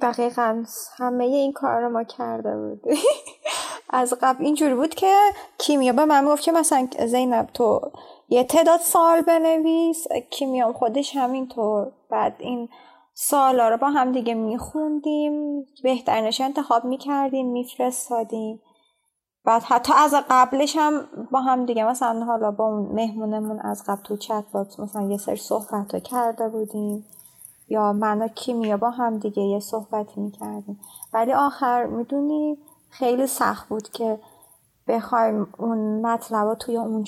دقیقا 0.00 0.64
همه 0.96 1.24
این 1.24 1.52
کار 1.52 1.80
رو 1.80 1.88
ما 1.88 2.04
کرده 2.04 2.56
بودیم. 2.56 3.02
از 3.90 4.14
قبل 4.22 4.44
اینجوری 4.44 4.74
بود 4.74 4.94
که 4.94 5.14
کیمیا 5.58 5.92
به 5.92 6.04
من 6.04 6.24
گفت 6.24 6.42
که 6.42 6.52
مثلا 6.52 6.88
زینب 7.06 7.46
تو 7.54 7.80
یه 8.28 8.44
تعداد 8.44 8.80
سوال 8.80 9.20
بنویس 9.20 10.06
کیمیا 10.30 10.72
خودش 10.72 11.16
همینطور. 11.16 11.92
بعد 12.10 12.36
این 12.38 12.68
سوالا 13.14 13.68
رو 13.68 13.76
با 13.76 13.90
هم 13.90 14.12
دیگه 14.12 14.34
میخوندیم 14.34 15.64
بهترینش 15.82 16.40
انتخاب 16.40 16.84
می‌کردیم 16.84 17.52
میفرستادیم. 17.52 18.60
بعد 19.44 19.62
حتی 19.62 19.92
از 19.96 20.14
قبلش 20.30 20.76
هم 20.76 21.08
با 21.30 21.40
هم 21.40 21.66
دیگه 21.66 21.84
مثلا 21.84 22.24
حالا 22.24 22.50
با 22.50 22.64
اون 22.64 22.92
مهمونمون 22.92 23.60
از 23.60 23.84
قبل 23.86 24.02
تو 24.02 24.16
chat 24.16 24.44
box 24.52 24.80
مثلا 24.80 25.10
یه 25.10 25.16
سری 25.16 25.36
صحبت 25.36 25.94
رو 25.94 26.00
کرده 26.00 26.48
بودیم. 26.48 27.04
یا 27.72 27.92
من 27.92 28.22
و 28.22 28.28
کیمیا 28.28 28.76
با 28.76 28.90
هم 28.90 29.18
دیگه 29.18 29.42
یه 29.42 29.60
صحبتی 29.60 30.20
می‌کردیم. 30.20 30.80
ولی 31.12 31.32
آخر 31.32 31.86
می‌دونی 31.86 32.58
خیلی 32.90 33.26
سخت 33.26 33.68
بود 33.68 33.90
که 33.90 34.18
بخوایم 34.88 35.46
اون 35.58 36.06
مطلب 36.06 36.54
توی 36.54 36.76
اون 36.76 37.04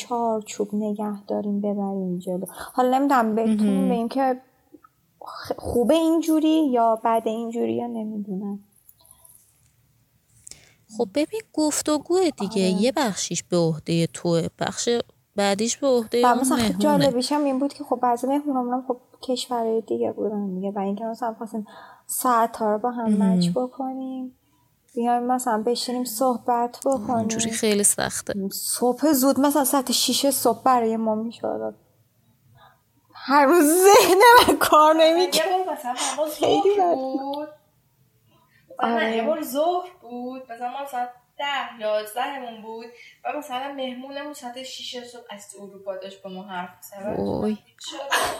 چوب 0.46 0.74
نگه 0.74 1.26
داریم 1.26 1.60
ببریم 1.60 2.18
جلو. 2.18 2.46
حالا 2.48 2.98
نمی‌دونم 2.98 3.34
بتونیم 3.34 3.88
بگیم 3.88 4.08
که 4.08 4.40
خوبه 5.58 5.94
اینجوری 5.94 6.66
یا 6.66 7.00
بعد 7.04 7.28
اینجوری 7.28 7.74
یا 7.74 7.86
نمی‌دونم. 7.86 8.58
خب 10.98 11.08
ببین 11.14 11.40
گفتگو 11.52 12.18
دیگه. 12.36 12.72
آره. 12.72 12.82
یه 12.82 12.92
بخشیش 12.92 13.42
به 13.42 13.56
عهده 13.56 14.06
توه. 14.06 14.48
بخش 14.58 14.88
بعدیش 15.36 15.76
به 15.76 15.86
عهده 15.86 16.18
اون 16.18 16.40
مثلا 16.40 16.68
جالبیش 16.78 17.32
هم 17.32 17.44
این 17.44 17.58
بود 17.58 17.72
که 17.72 17.84
خب 17.84 17.98
بعضی 18.02 18.26
مهمونامون 18.26 18.84
خب 18.88 18.96
کشورهای 19.24 19.80
دیگه 19.80 20.12
بودن 20.12 20.54
دیگه 20.54 20.70
و 20.70 20.78
اینکه 20.78 21.04
مثلا 21.04 21.34
خواستیم 21.34 21.66
ساعت 22.06 22.62
رو 22.62 22.78
با 22.78 22.90
هم 22.90 23.12
مچ 23.22 23.48
بکنیم 23.54 24.36
بیایم 24.94 25.22
مثلا 25.22 25.62
بشینیم 25.66 26.04
صحبت 26.04 26.80
بکنیم. 26.84 27.10
اونجوری 27.10 27.50
خیلی 27.50 27.84
سخته. 27.84 28.48
صبح 28.52 29.12
زود 29.12 29.40
مثلا 29.40 29.64
ساعت 29.64 29.92
شیشه 29.92 30.30
صبح 30.30 30.62
برای 30.62 30.96
ما 30.96 31.14
می‌شود 31.14 31.74
هر 33.14 33.46
روز 33.46 33.64
ذهن 33.64 34.20
من 34.48 34.56
کار 34.56 34.94
نمی‌کنه 34.94 35.76
خیلی 36.30 36.80
بود. 36.94 37.48
آره. 38.78 39.16
یه 39.16 39.26
بار 39.26 39.42
ظهر 39.42 39.90
بود. 40.02 40.42
مثلا 40.52 40.70
ما 40.70 40.86
ساعت 40.90 41.08
ده 41.38 41.80
یازدهمون 41.80 42.62
بود 42.62 42.86
و 43.24 43.38
مثلا 43.38 43.72
مهمونمون 43.72 44.32
ساعت 44.32 44.62
شیش 44.62 45.04
صبح 45.04 45.26
از 45.30 45.54
اروپا 45.60 45.96
داشت 45.96 46.22
با 46.22 46.30
ما 46.30 46.42
حرف 46.42 46.70
می‌زد. 46.76 47.20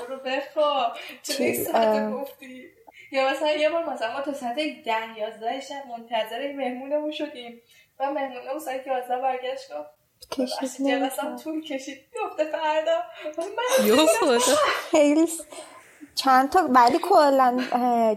رو 0.09 0.21
بخوا 0.27 0.93
چه 1.23 1.53
ساعت. 1.53 2.13
گفتی؟ 2.13 2.71
یا 3.13 3.31
مثلا 3.31 3.53
یه 3.53 3.71
بار 3.71 3.93
مثلا 3.93 4.13
ما 4.13 4.21
تا 4.21 4.35
ساعت 4.35 4.57
ده 4.85 5.19
یازده 5.19 5.61
شب 5.61 5.85
منتظر 5.89 6.53
مهمونمون 6.53 7.11
شدیم 7.11 7.63
و 8.01 8.13
مهمونمون 8.13 8.59
ساعت 8.59 8.87
یازده 8.87 9.19
برگشت 9.19 9.73
گفت 9.73 9.91
کشید. 10.31 11.37
طول 11.45 11.65
کشید. 11.65 11.99
گفته 12.25 12.45
فردا. 12.45 13.03
من 13.39 13.87
یا 13.87 14.07
خدا. 14.07 14.39
خیلی 14.91 15.27
چند 16.15 16.51
تا 16.51 16.69
ولی 16.71 16.99
کلا 16.99 17.61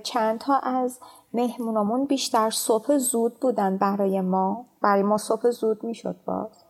چند 0.04 0.40
تا 0.40 0.58
از 0.58 1.00
مهمونامون 1.34 2.06
بیشتر 2.06 2.50
صبح 2.50 2.98
زود 2.98 3.40
بودن 3.40 3.78
برای 3.78 4.22
ما. 4.22 4.66
برای 4.82 5.04
ما 5.04 5.18
صبح 5.18 5.50
زود 5.50 5.84
می‌شد 5.84 6.16
باز. 6.26 6.64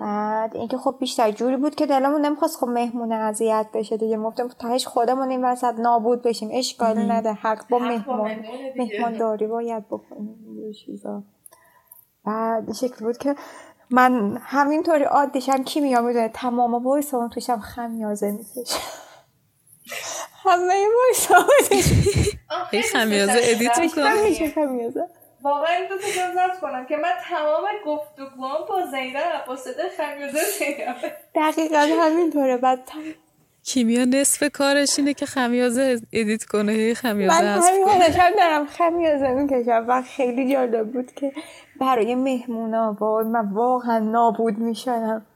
بعد 0.00 0.56
اینکه 0.56 0.78
خب 0.78 0.96
بیشتر 1.00 1.30
جوری 1.30 1.56
بود 1.56 1.74
که 1.74 1.86
دلمون 1.86 2.20
نمی‌خواست 2.20 2.56
خب 2.56 2.68
مهمونه 2.68 3.14
اذیت 3.14 3.66
بشه 3.74 3.96
دیگه. 3.96 4.18
گفتم 4.18 4.48
تهش 4.48 4.86
خودمون 4.86 5.28
این 5.28 5.44
وسط 5.44 5.74
نابود 5.78 6.22
بشیم. 6.22 6.48
اشکالی 6.52 7.06
نده. 7.06 7.32
حق 7.32 7.68
با 7.68 7.78
مهمون 7.78 8.34
دیگه. 8.34 8.74
مهمانداری 8.76 9.46
باید 9.46 9.86
بکنیم. 9.86 10.58
یه 10.66 10.72
چیزا. 10.72 11.22
بعد 12.24 12.64
این 12.64 12.72
شکل 12.72 13.04
بود 13.04 13.18
که 13.18 13.36
من 13.90 14.38
همینطوری 14.42 15.04
عادیشم 15.04 15.64
کیمیا 15.64 16.00
می‌دونه 16.00 16.28
تمام 16.28 16.74
وایسامون 16.74 17.28
توشم 17.28 17.58
خمیازه 17.58 18.30
می‌کشم 18.30 18.78
همه 20.44 20.74
وایسامون 20.98 21.84
آه، 22.50 22.68
این 22.70 22.82
خیلی 22.82 22.82
خمیازه 22.82 23.40
ادیت 23.42 23.86
خمیازه 24.54 25.04
واقعا 25.42 25.74
این 25.74 25.88
دو 25.88 25.98
تا 25.98 26.60
کنم 26.60 26.86
که 26.86 26.96
من 26.96 27.12
تمام 27.28 27.64
گفتگوام 27.86 28.66
با 28.68 28.86
زینب 28.90 29.46
با 29.46 29.56
صدای 29.56 29.88
خمیازه 29.96 30.38
زینب 30.58 30.96
دقیقا 31.34 31.86
همینطوره. 32.00 32.56
بعد 32.56 32.78
کیمیا 33.64 34.04
نصف 34.04 34.50
کارش 34.52 34.98
اینه 34.98 35.14
که 35.14 35.26
خمیازه 35.26 36.00
ادیت 36.12 36.44
کنه. 36.44 36.72
هی 36.72 36.94
خمیازه 36.94 37.42
من 37.42 37.60
همین 37.60 38.36
دارم. 38.38 38.66
خمیازه 38.66 39.28
می‌کشم 39.28 39.84
و 39.88 40.02
خیلی 40.02 40.52
جالب 40.52 40.92
بود 40.92 41.14
که 41.14 41.32
برای 41.80 42.14
مهمونا 42.14 42.96
وای 43.00 43.24
من 43.24 43.48
واقعا 43.52 43.98
نابود 43.98 44.58
می‌شدم. 44.58 45.26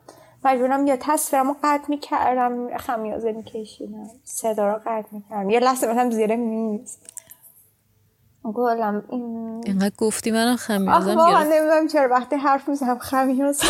مجبورم 0.44 0.86
یا 0.86 0.96
تصویرم 1.00 1.48
رو 1.48 1.56
قطع 1.62 1.84
می‌کردم 1.88 2.78
خمیازه 2.78 3.32
میکشیدم 3.32 4.10
صدا 4.24 4.68
رو 4.68 4.80
قطع 4.86 5.08
می‌کردم. 5.12 5.50
یه 5.50 5.60
لحظه 5.60 5.86
مثلا 5.86 6.10
زیر 6.10 6.36
میز. 6.36 6.98
گلم 8.44 9.04
این 9.10 9.60
اینقدر 9.66 9.94
گفتی 9.98 10.30
منم 10.30 10.52
آخ 10.52 10.60
خمیازم 10.60 11.16
واقعا 11.16 11.44
گرفت. 11.44 11.52
نمی‌دونم 11.52 11.88
چرا 11.88 12.08
وقتی 12.08 12.36
حرف 12.36 12.68
می‌زنم 12.68 12.98
خمیازه 12.98 13.66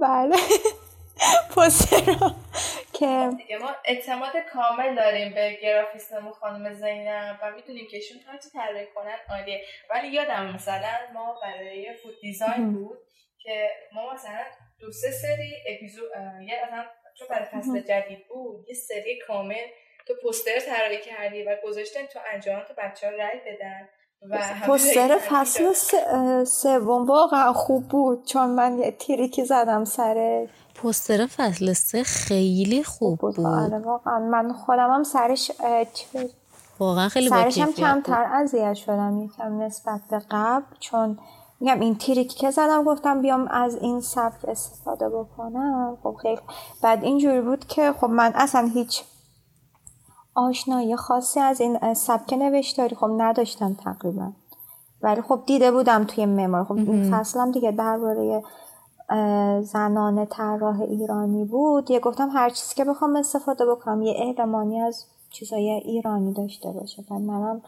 بله. 0.00 0.36
پوسترا 1.54 2.34
که 2.98 3.30
دیگه 3.36 3.58
ما 3.58 3.74
اعتماد 3.84 4.36
کامل 4.52 4.94
داریم 4.94 5.34
به 5.34 5.58
گرافیستمون 5.62 6.32
خانم 6.32 6.74
زینب 6.74 7.38
و 7.42 7.50
می‌دونیم 7.50 7.86
که 7.90 7.96
ایشون 7.96 8.18
هر 8.26 8.38
چی 8.38 8.50
طراحی 8.50 8.86
کنن 8.94 9.18
عالیه. 9.30 9.64
ولی 9.90 10.08
یادم 10.08 10.54
مثلا 10.54 10.98
ما 11.14 11.40
برای 11.42 11.94
فود 11.94 12.20
دیزاین 12.20 12.72
بود 12.72 12.98
که 13.38 13.70
ما 13.92 14.14
مثلا 14.14 14.44
دو 14.80 14.92
سه 14.92 15.10
سری 15.10 15.54
اپیزود 15.68 16.10
یه 16.46 16.64
مثلا 16.66 16.84
چون 17.18 17.28
برای 17.28 17.44
فصل 17.44 17.80
جدید 17.80 18.28
بود 18.28 18.68
یه 18.68 18.74
سری 18.74 19.18
کامل 19.26 19.66
تو 20.06 20.14
پوستر 20.22 20.60
طراحی 20.60 21.00
کردی 21.00 21.42
و 21.42 21.56
گذاشتن 21.64 22.06
تو 22.06 22.18
انجامات 22.32 22.72
بچه 22.72 23.06
ها 23.06 23.12
رای 23.12 23.40
بدن. 23.46 23.88
پوستر 24.66 25.08
رای 25.08 25.18
فصل 25.18 25.72
سوم. 26.44 27.06
واقعا 27.06 27.52
خوب 27.52 27.88
بود 27.88 28.24
چون 28.26 28.50
من 28.50 28.78
یه 28.78 28.90
تیریکی 28.90 29.44
زدم 29.44 29.84
سر. 29.84 30.48
پوستر 30.74 31.26
فصل 31.26 31.72
سه 31.72 32.02
خیلی 32.02 32.82
خوب 32.82 33.18
بود. 33.18 33.36
بود. 33.36 33.46
آره 33.46 33.78
واقعا. 33.78 34.18
من 34.18 34.52
خودم 34.52 34.90
هم 34.90 35.02
سرش 35.02 35.50
واقعا 36.78 37.08
خیلی 37.08 37.28
سرش 37.28 37.58
هم 37.58 37.72
کمتر 37.72 38.24
اذیت 38.32 38.74
شدم 38.74 39.20
یکم 39.20 39.62
نسبت 39.62 40.00
به 40.10 40.22
قبل 40.30 40.76
چون 40.80 41.18
میگم 41.60 41.80
این 41.80 41.94
تریکی 41.94 42.38
که 42.38 42.50
زدم 42.50 42.84
گفتم 42.84 43.22
بیام 43.22 43.48
از 43.48 43.76
این 43.76 44.00
سبک 44.00 44.48
استفاده 44.48 45.08
بکنم. 45.08 45.98
خب 46.02 46.16
خیلی. 46.22 46.40
بعد 46.82 47.04
اینجوری 47.04 47.40
بود 47.40 47.66
که 47.66 47.92
خب 47.92 48.10
من 48.10 48.32
اصلا 48.34 48.70
هیچ 48.74 49.04
آشنایی 50.38 50.96
خاصی 50.96 51.40
از 51.40 51.60
این 51.60 51.94
سبک 51.94 52.32
نوشتاری 52.32 52.96
خب 52.96 53.10
نداشتم 53.18 53.74
تقریبا. 53.74 54.32
ولی 55.02 55.22
خب 55.22 55.42
دیده 55.46 55.72
بودم 55.72 56.04
توی 56.04 56.26
معمار 56.26 56.64
خب 56.64 56.72
این 56.72 57.12
فصلم 57.12 57.50
دیگه 57.50 57.70
درباره 57.70 58.42
زنان 59.62 60.26
طراح 60.26 60.80
ایرانی 60.80 61.44
بود. 61.44 61.90
یه 61.90 62.00
گفتم 62.00 62.28
هر 62.30 62.50
چیزی 62.50 62.74
که 62.74 62.84
بخوام 62.84 63.16
استفاده 63.16 63.66
بکنم. 63.66 64.02
یه 64.02 64.34
المانی 64.38 64.80
از 64.80 65.04
چیزای 65.30 65.70
ایرانی 65.70 66.32
داشته 66.34 66.70
باشه. 66.70 67.04
بعد 67.10 67.20
منم 67.20 67.62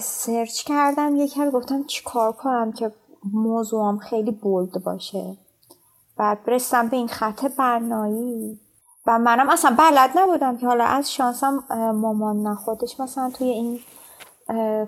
سرچ 0.00 0.62
کردم. 0.62 1.16
یه 1.16 1.28
کمی 1.28 1.50
گفتم 1.50 1.84
چی 1.84 2.04
کار 2.04 2.32
کنم 2.32 2.72
که 2.72 2.92
موضوعم 3.32 3.98
خیلی 3.98 4.30
بولد 4.30 4.84
باشه. 4.84 5.36
بعد 6.16 6.44
برسم 6.44 6.88
به 6.88 6.96
این 6.96 7.08
خط 7.08 7.44
برنایی 7.44 8.60
و 9.08 9.18
منم 9.18 9.50
اصلا 9.50 9.76
بلد 9.78 10.10
نبودم 10.14 10.58
که 10.58 10.66
حالا 10.66 10.84
از 10.84 11.12
شانسم 11.12 11.64
مامان 11.94 12.42
نه 12.42 12.54
خودش 12.54 13.00
مثلا 13.00 13.30
توی 13.30 13.48
این 13.48 13.80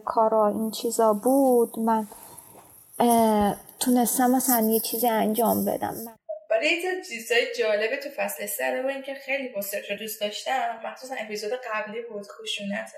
کارا 0.04 0.48
این 0.48 0.70
چیزا 0.70 1.12
بود. 1.12 1.78
من 1.78 2.06
تونستم 3.80 4.30
مثلا 4.30 4.68
یه 4.68 4.80
چیزی 4.80 5.09
انجام 5.09 5.64
بدم. 5.64 5.94
ولی 6.50 6.66
یه 6.66 7.02
چیزای 7.09 7.46
جالبه 7.59 7.96
تو 7.96 8.09
فصل 8.16 8.46
سه 8.46 8.64
علاوه 8.64 8.92
اینکه 8.92 9.14
خیلی 9.14 9.48
پوسترش 9.48 9.90
رو 9.90 9.96
دوست 9.96 10.20
داشتم 10.20 10.80
مخصوصا 10.85 11.14
اپیزود 11.18 11.50
قبلی 11.52 12.02
بود 12.02 12.26
خشونت 12.26 12.92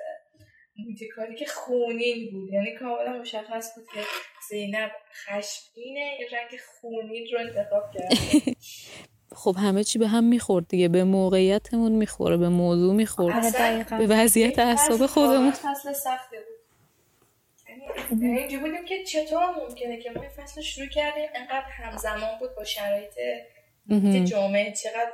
موتیکاری 0.89 1.37
که 1.37 1.47
خونین 1.47 2.31
بود. 2.33 2.53
یعنی 2.53 2.77
کاملا 2.79 3.13
مشخص 3.21 3.75
بود 3.75 3.85
که 3.95 4.01
زینب 4.49 4.91
خشمینه 5.27 6.19
یه 6.21 6.29
رنگ 6.33 6.61
خونین 6.81 7.27
رو 7.33 7.39
انتخاب 7.41 7.83
کرده. 7.95 8.17
خب 9.35 9.57
همه 9.59 9.85
چی 9.85 9.99
به 9.99 10.09
هم 10.09 10.25
می‌خورد 10.25 10.69
دیگه. 10.69 10.89
به 10.89 11.05
موقعیتمون 11.05 11.93
می‌خوره 11.93 12.37
به 12.37 12.49
موضوع 12.49 12.95
می‌خورد. 12.95 13.57
آره،. 13.57 13.85
به 13.99 14.07
وضعیت 14.07 14.59
اعصاب 14.59 15.07
خودمون. 15.07 15.51
فصل 15.51 15.93
سخته 15.93 16.37
بود. 16.37 18.23
یعنی 18.23 18.39
اینجا 18.39 18.59
بودیم 18.59 18.85
که 18.85 19.05
چطور 19.05 19.43
ممکنه 19.61 19.97
که 19.97 20.11
ما 20.11 20.23
فصل 20.37 20.57
رو 20.57 20.63
شروع 20.63 20.87
کردیم؟ 20.87 21.29
انقدر 21.35 21.67
همزمان 21.71 22.39
بود 22.41 22.55
با 22.57 22.65
شرایط. 22.65 23.15
جامعه. 24.25 24.73
چقدر 24.73 25.13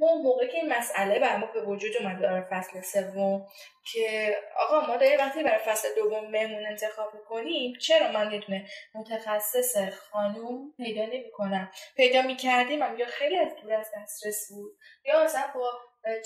ما 0.00 0.14
موقع 0.14 0.46
که 0.46 0.56
این 0.56 0.72
مسئله 0.72 1.18
بر 1.18 1.36
ما 1.36 1.46
به 1.46 1.62
وجود 1.62 1.96
اومد 1.96 2.20
برای 2.20 2.42
فصل 2.50 2.80
سوم 2.80 3.46
که 3.92 4.36
آقا 4.56 4.86
ما 4.86 4.96
داریم 4.96 5.18
وقتی 5.18 5.42
برای 5.42 5.58
فصل 5.58 5.88
دوم 5.96 6.30
مهمون 6.30 6.66
انتخاب 6.66 7.14
می‌کنیم 7.14 7.72
چرا 7.80 8.12
من 8.12 8.32
یه 8.32 8.38
دونه 8.38 8.66
متخصص 8.94 9.76
خانوم 10.10 10.74
پیدا 10.76 11.06
نمی‌کنم؟ 11.06 11.70
پیدا 11.96 12.22
می‌کردیم 12.22 12.82
هم 12.82 12.98
یا 12.98 13.06
خیلی 13.06 13.36
از 13.36 13.48
دور 13.62 13.72
از 13.72 13.90
دسترس 13.96 14.48
بود 14.50 14.72
یا 15.04 15.24
مثلا 15.24 15.50
با 15.54 15.70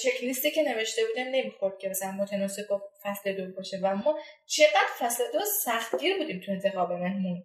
چک 0.02 0.22
لیستی 0.22 0.50
که 0.50 0.62
نوشته 0.62 1.02
بودم 1.06 1.28
نمی‌خورد 1.30 1.78
که 1.78 1.88
مثلا 1.88 2.10
متناسب 2.10 2.68
با 2.70 2.82
فصل 3.02 3.32
دو 3.32 3.56
باشه. 3.56 3.78
و 3.82 3.96
ما 3.96 4.18
چقدر 4.46 4.88
فصل 4.98 5.32
دو 5.32 5.40
سختگیر 5.64 6.16
بودیم 6.18 6.40
تو 6.46 6.52
انتخاب 6.52 6.92
مهمون 6.92 7.44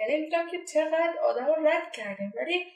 یعنی 0.00 0.16
میگم 0.16 0.46
که 0.50 0.58
چقدر 0.74 1.14
آدم 1.22 1.46
رو 1.46 1.68
رد 1.68 1.92
کردیم 1.92 2.32
ولی 2.36 2.66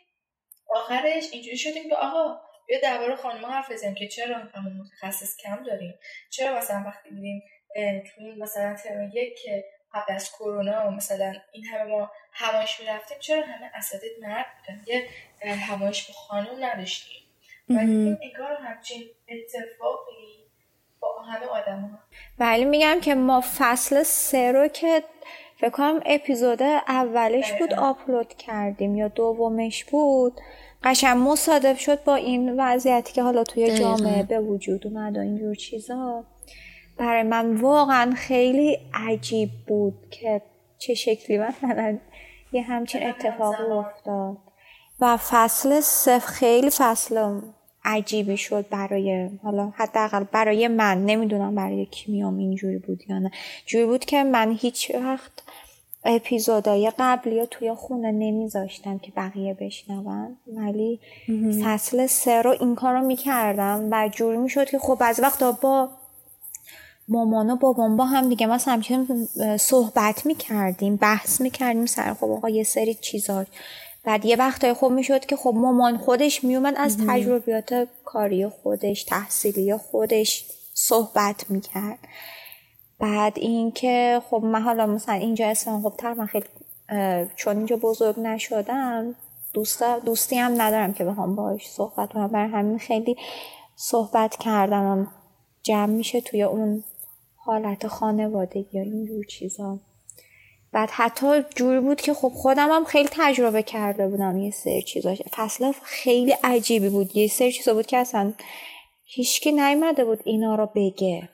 آخرش 0.68 1.32
اینجوری 1.32 1.56
شدیم 1.56 1.88
که 1.88 1.96
آقا 1.96 2.49
بیا 2.70 2.80
درباره 2.80 3.16
خانم 3.16 3.46
حرف 3.46 3.72
بزنیم 3.72 3.94
که 3.94 4.08
چرا 4.08 4.36
همون 4.54 4.72
متخصص 4.72 5.36
کم 5.36 5.62
داریم؟ 5.62 5.94
چرا 6.30 6.58
مثلا 6.58 6.82
وقتی 6.86 7.10
میریم 7.10 7.42
تو 8.02 8.22
مثلا 8.42 8.74
ترم 8.74 9.10
یک 9.14 9.42
که 9.42 9.64
قبل 9.94 10.14
از 10.14 10.32
کرونا 10.32 10.90
مثلا 10.90 11.34
این 11.52 11.64
همه 11.64 11.84
ما 11.84 12.10
همایش 12.32 12.80
می‌رفتیم 12.80 13.18
چرا 13.20 13.42
همه 13.42 13.70
اساتید 13.74 14.10
مرد 14.20 14.46
بودن؟ 14.58 14.82
یه 14.86 15.54
همایش 15.54 16.08
با 16.08 16.14
خانم 16.14 16.64
نداشتیم. 16.64 17.22
و 17.68 17.78
دیدیم 17.78 18.18
انگار 18.22 18.52
همچین 18.52 19.02
اتفاقی 19.28 20.46
با 21.00 21.22
همه 21.22 21.46
آدم 21.46 21.80
ها 21.80 21.98
ولی 22.38 22.64
میگم 22.64 23.00
که 23.00 23.14
ما 23.14 23.44
فصل 23.58 24.02
سه 24.02 24.52
رو 24.52 24.68
که 24.68 25.02
فکر 25.60 25.70
کنم 25.70 26.00
اپیزود 26.06 26.62
اولش 26.62 27.52
بود 27.52 27.70
دقیقاً. 27.70 27.86
آپلود 27.86 28.34
کردیم 28.34 28.94
یا 28.94 29.08
دومش 29.08 29.84
بود. 29.84 30.40
قشنگ 30.82 31.28
مصادف 31.28 31.80
شد 31.80 32.04
با 32.04 32.14
این 32.14 32.60
وضعیتی 32.60 33.12
که 33.12 33.22
حالا 33.22 33.44
توی. 33.44 33.78
جامعه 33.78 34.22
به 34.22 34.40
وجود 34.40 34.86
اومد 34.86 35.16
و 35.16 35.20
اینجور 35.20 35.54
چیزا 35.54 36.24
برای 36.98 37.22
من 37.22 37.56
واقعا 37.56 38.14
خیلی 38.16 38.78
عجیب 38.94 39.50
بود 39.66 39.94
که 40.10 40.42
چه 40.78 40.94
شکلی 40.94 41.38
مثلا 41.38 41.98
یه 42.52 42.62
همچین 42.62 43.06
اتفاقی. 43.06 43.62
افتاد 43.62 44.36
و 45.00 45.16
فصل 45.16 45.80
سه 45.80 46.18
خیلی 46.18 46.70
فصل 46.70 47.40
عجیبی 47.84 48.36
شد 48.36 48.68
برای 48.70 49.30
حالا 49.42 49.72
حداقل 49.76 50.24
برای 50.24 50.68
من 50.68 51.04
نمی‌دونم 51.04 51.54
برای 51.54 51.86
کیمیام 51.86 52.38
اینجوری 52.38 52.78
بود 52.78 53.02
یا 53.08 53.18
نه 53.18 53.30
جوری 53.66 53.86
بود 53.86 54.04
که 54.04 54.24
من 54.24 54.52
هیچ 54.60 54.92
وقت 54.94 55.32
اپیزودهای 56.04 56.92
قبلی 56.98 57.34
یا 57.34 57.46
توی 57.46 57.74
خونه 57.74 58.12
نمیذاشتم 58.12 58.98
که 58.98 59.12
بقیه 59.16 59.54
بشنون. 59.54 60.36
ولی 60.56 61.00
فصل 61.64 62.06
سه 62.06 62.42
رو 62.42 62.50
این 62.60 62.74
کار 62.74 62.94
رو 62.94 63.06
می‌کردم 63.06 63.88
و 63.90 64.08
جوری 64.08 64.36
می‌شد 64.36 64.70
که 64.70 64.78
خب 64.78 64.98
از 65.00 65.20
وقتا 65.20 65.52
با 65.52 65.88
مامان 67.08 67.50
و 67.50 67.56
بابام 67.56 67.96
با 67.96 68.04
هم 68.04 68.28
دیگه 68.28 68.46
ما 68.46 68.58
همچنین 68.66 69.28
صحبت 69.56 70.26
می‌کردیم 70.26 70.96
بحث 70.96 71.40
می‌کردیم 71.40 71.86
سر 71.86 72.14
خب 72.14 72.30
آقا 72.30 72.48
یه 72.48 72.62
سری 72.62 72.94
چیزا. 72.94 73.46
بعد 74.04 74.24
یه 74.24 74.36
وقتای 74.36 74.72
خوب 74.72 74.92
می‌شد 74.92 75.26
که 75.26 75.36
خب 75.36 75.52
مامان 75.56 75.98
خودش 75.98 76.44
میومد 76.44 76.74
از 76.76 76.96
تجربیات 77.08 77.88
کاری 78.04 78.48
خودش 78.48 79.04
تحصیلی 79.04 79.76
خودش 79.76 80.44
صحبت 80.74 81.44
می‌کرد. 81.48 81.98
بعد 83.00 83.32
اینکه 83.36 84.22
خب 84.30 84.40
من 84.44 84.62
حالا 84.62 84.86
مثلا 84.86 85.14
اینجا 85.14 85.46
اسم 85.46 85.82
خب 85.82 85.94
تقریبا 85.98 86.26
خیلی 86.26 86.46
چون 87.36 87.56
اینجا 87.56 87.76
بزرگ 87.76 88.20
نشدم 88.20 89.14
دوست 89.52 89.82
دوستی 89.82 90.36
هم 90.36 90.62
ندارم 90.62 90.92
که 90.92 91.04
بخوام 91.04 91.36
باهاش 91.36 91.68
صحبت 91.68 92.12
کنم. 92.12 92.28
برای 92.28 92.50
همین 92.50 92.78
خیلی 92.78 93.16
صحبت 93.76 94.36
کردم 94.36 95.08
جمع 95.62 95.92
میشه 95.92 96.20
توی 96.20 96.42
اون 96.42 96.84
حالت 97.36 97.86
خانوادگی 97.86 98.78
یا 98.78 98.82
اینجور 98.82 99.24
چیزا. 99.24 99.78
بعد 100.72 100.90
حتی 100.92 101.42
جوری 101.56 101.80
بود 101.80 102.00
که 102.00 102.14
خب 102.14 102.28
خودم 102.28 102.68
هم 102.70 102.84
خیلی 102.84 103.08
تجربه 103.12 103.62
کرده 103.62 104.08
بودم 104.08 104.38
یه 104.38 104.50
سری 104.50 104.82
چیزا. 104.82 105.14
فصل 105.30 105.72
خیلی 105.82 106.34
عجیبی 106.44 106.88
بود. 106.88 107.16
یه 107.16 107.28
سری 107.28 107.52
چیزا 107.52 107.74
بود 107.74 107.86
که 107.86 107.96
اصلا 107.96 108.32
هیچکی 109.04 109.52
نیومده 109.52 110.04
بود 110.04 110.20
اینا 110.24 110.54
رو 110.54 110.68
بگه. 110.74 111.28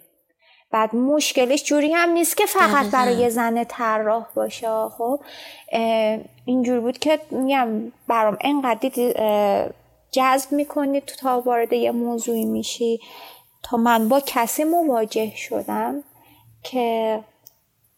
بعد 0.76 0.96
مشکلش 0.96 1.64
جوری 1.64 1.92
هم 1.92 2.08
نیست 2.10 2.36
که 2.36 2.46
فقط 2.46 2.86
برای 2.86 3.30
زن 3.30 3.64
طراح 3.64 4.26
باشه 4.34 4.68
خب؟ 4.98 5.20
اینجور 6.44 6.80
بود 6.80 6.98
که 6.98 7.18
میگم 7.30 7.92
برام 8.08 8.38
انقدر 8.40 8.90
جذب 10.10 10.52
می‌کنی 10.52 11.00
تو 11.00 11.16
تا 11.16 11.40
وارد 11.40 11.72
یه 11.72 11.90
موضوعی 11.90 12.44
میشی. 12.44 13.00
تا 13.62 13.76
من 13.76 14.08
با 14.08 14.20
کسی 14.20 14.64
مواجه 14.64 15.36
شدم 15.36 16.02
که 16.62 17.20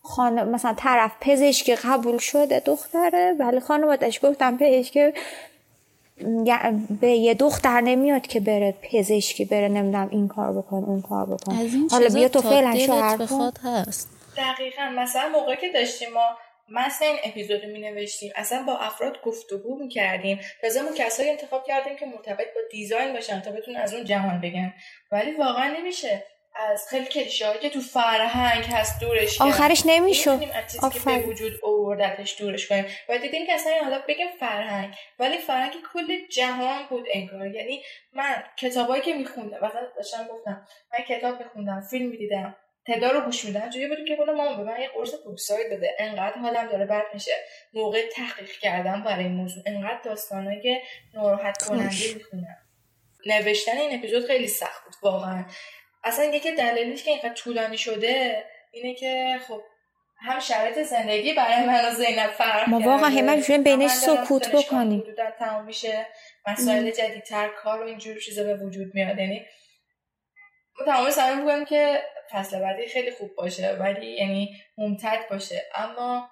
خانه 0.02 0.44
مثلا 0.44 0.74
طرف 0.76 1.12
پزشکی 1.20 1.74
قبول 1.74 2.18
شده 2.18 2.60
دختره 2.60 3.34
ولی 3.38 3.60
خانوادش 3.60 4.24
گفتم 4.24 4.56
پزشک 4.56 5.14
به 7.00 7.10
یه 7.10 7.34
دختر 7.34 7.80
نمیاد 7.80 8.26
که 8.26 8.40
بره 8.40 8.74
پزشکی 8.82 9.44
بره 9.44 9.68
نمی‌دونم 9.68 10.08
این 10.12 10.28
کار 10.28 10.52
بکن 10.52 10.76
اون 10.76 11.02
کار 11.02 11.26
بکن. 11.26 11.56
حالا 11.90 12.08
بیا 12.08 12.28
تو 12.28 12.40
فعلا 12.40 12.78
شوهر 12.78 13.52
هست. 13.64 14.08
دقیقا 14.36 14.82
مثلا 14.96 15.28
موقعی 15.28 15.56
که 15.56 15.72
داشتیم 15.72 16.08
ما 16.14 16.28
مثلا 16.68 17.08
این 17.08 17.18
اپیزود 17.24 17.64
می 17.64 17.80
نوشتیم 17.80 18.32
اصلا 18.36 18.62
با 18.62 18.78
افراد 18.78 19.16
گفتگو 19.24 19.78
می 19.78 19.88
کردیم 19.88 20.40
تازه 20.62 20.82
ما 20.82 20.90
کسایی 20.96 21.30
انتخاب 21.30 21.64
کردیم 21.64 21.96
که 21.96 22.06
مرتبط 22.06 22.46
با 22.54 22.60
دیزاین 22.70 23.12
باشن 23.12 23.40
تا 23.40 23.50
بتونن 23.50 23.76
از 23.76 23.94
اون 23.94 24.04
جهان 24.04 24.40
بگن. 24.40 24.74
ولی 25.12 25.32
واقعا 25.32 25.76
نمیشه. 25.78 26.24
از 26.58 26.86
خیلی 26.90 27.06
کلیشه 27.06 27.58
که 27.62 27.70
تو 27.70 27.80
فرهنگ 27.80 28.64
هست 28.64 29.00
دورش 29.00 29.40
آخرش 29.40 29.82
نمی‌شد. 29.86 30.40
که 30.92 31.00
به 31.04 31.18
وجود 31.18 31.52
آوردتش 31.62 32.40
دورش 32.40 32.68
کنیم. 32.68 32.86
و 33.08 33.18
دیدیم 33.18 33.46
که 33.46 33.52
اصلا 33.52 33.72
حالا 33.82 34.02
بگیم 34.08 34.26
فرهنگ 34.40 34.94
ولی 35.18 35.38
فرهنگ 35.38 35.72
کل 35.92 36.26
جهان 36.26 36.86
بود 36.90 37.06
انگار. 37.12 37.46
یعنی 37.46 37.82
من 38.12 38.44
کتابایی 38.58 39.02
که 39.02 39.14
میخوندم 39.14 39.56
مثلا 39.56 39.86
داشتم 39.96 40.28
گفتم 40.32 40.66
من 40.92 41.04
کتاب 41.04 41.42
میخوندم 41.42 41.80
فیلم 41.80 42.10
می‌دیدم 42.10 42.56
تدا 42.86 43.10
رو 43.10 43.20
گوش 43.20 43.44
میدم 43.44 43.70
جوری 43.70 43.88
بود 43.88 43.98
که 44.08 44.16
مامان 44.26 44.56
به 44.56 44.62
من 44.62 44.80
یه 44.80 44.88
قرص 44.88 45.14
پوکساید 45.24 45.72
بده 45.72 45.96
انقدر 45.98 46.38
حالم 46.38 46.66
داره 46.66 46.86
بد 46.86 47.04
میشه. 47.14 47.32
موقع 47.74 48.08
تحقیق 48.08 48.50
کردم 48.50 49.02
برای 49.04 49.24
این 49.24 49.34
موضوع. 49.34 49.62
انقدر 49.66 50.00
داستانای 50.04 50.80
ناراحت 51.14 51.62
کننده 51.62 52.14
می‌خونم 52.14 52.56
نوشتن 53.26 53.76
این 53.76 53.98
اپیزود 53.98 54.26
خیلی 54.26 54.48
سخت 54.48 54.84
بود 54.84 54.94
واقعا. 55.02 55.44
اصلا 56.04 56.24
یکی 56.24 56.52
دلیلیش 56.52 57.04
که 57.04 57.10
اینقدر 57.10 57.34
طولانی 57.34 57.78
شده 57.78 58.44
اینه 58.72 58.94
که 58.94 59.40
خب 59.48 59.62
هم 60.20 60.40
شرایط 60.40 60.82
زندگی 60.82 61.32
برای 61.32 61.66
من 61.66 61.88
و 61.88 61.90
زینب 61.90 62.30
فرق 62.30 62.68
ما 62.68 62.80
واقعا 62.80 63.08
همه 63.08 63.42
شدیم 63.42 63.62
بینش 63.62 63.90
سکوت 63.90 64.48
بکنیم. 64.48 65.04
تمام 65.38 65.64
میشه. 65.64 66.06
مسائل 66.46 66.90
جدیدتر 66.90 67.48
کار 67.48 67.82
و 67.82 67.86
اینجور 67.86 68.18
چیزا 68.18 68.44
به 68.44 68.54
وجود 68.54 68.94
میاد. 68.94 69.18
یعنی 69.18 69.46
ما 70.78 70.86
تمام 70.86 71.10
سعی 71.10 71.34
می‌کنیم 71.34 71.64
که 71.64 72.02
فصل 72.30 72.60
بعدی 72.60 72.86
خیلی 72.86 73.10
خوب 73.10 73.34
باشه 73.34 73.72
ولی 73.72 74.06
یعنی 74.06 74.62
ممتد 74.78 75.28
باشه. 75.30 75.62
اما 75.74 76.30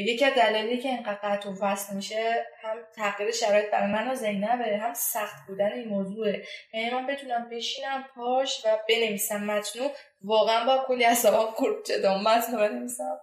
یکی 0.00 0.24
از 0.24 0.34
دلایلی 0.34 0.78
که 0.78 0.88
اینقدر 0.88 1.18
قطع 1.22 1.48
و 1.48 1.54
فصل 1.60 1.96
میشه 1.96 2.46
هم 2.62 2.76
تغییر 2.96 3.30
شرایط 3.30 3.70
برای 3.70 3.92
من 3.92 4.10
و 4.10 4.14
زینبه 4.14 4.78
هم 4.78 4.94
سخت 4.94 5.46
بودن 5.48 5.72
این 5.72 5.88
موضوعه. 5.88 6.46
یعنی 6.74 6.90
من 6.90 7.06
بتونم 7.06 7.48
بشینم 7.52 8.04
پاش 8.14 8.66
و 8.66 8.78
بنویسم 8.88 9.44
متنو. 9.44 9.88
واقعا 10.22 10.66
با 10.66 10.84
کلی 10.88 11.04
اصابم 11.04 11.50
خورد 11.52 11.84
شدم 11.86 12.22
متنو 12.22 12.58
بنویسم. 12.58 13.18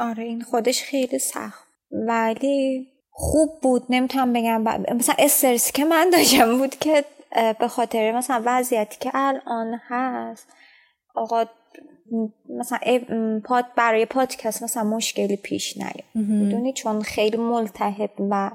آره 0.00 0.24
این 0.24 0.40
خودش 0.40 0.82
خیلی 0.82 1.18
سخت. 1.18 1.68
ولی 1.90 2.86
خوب 3.10 3.60
بود. 3.62 3.86
نمی‌تونم 3.88 4.32
بگم. 4.32 4.62
مثلا 4.96 5.14
استرسی 5.18 5.72
که 5.72 5.84
من 5.84 6.10
داشتم 6.10 6.58
بود 6.58 6.76
که 6.76 7.04
به 7.60 7.68
خاطر 7.68 8.12
مثلا 8.12 8.42
وضعیتی 8.46 8.96
که 9.00 9.10
الان 9.14 9.80
هست 9.88 10.48
آقا 11.14 11.44
مثلا 12.48 12.78
پاد 13.44 13.64
برای 13.76 14.06
پادکست 14.06 14.62
مثلا 14.62 14.84
مشکلی 14.84 15.36
پیش 15.36 15.76
نیاد. 15.76 16.04
می‌دونی؟ 16.14 16.72
چون 16.72 17.02
خیلی 17.02 17.36
ملتهب 17.36 18.10
و 18.30 18.50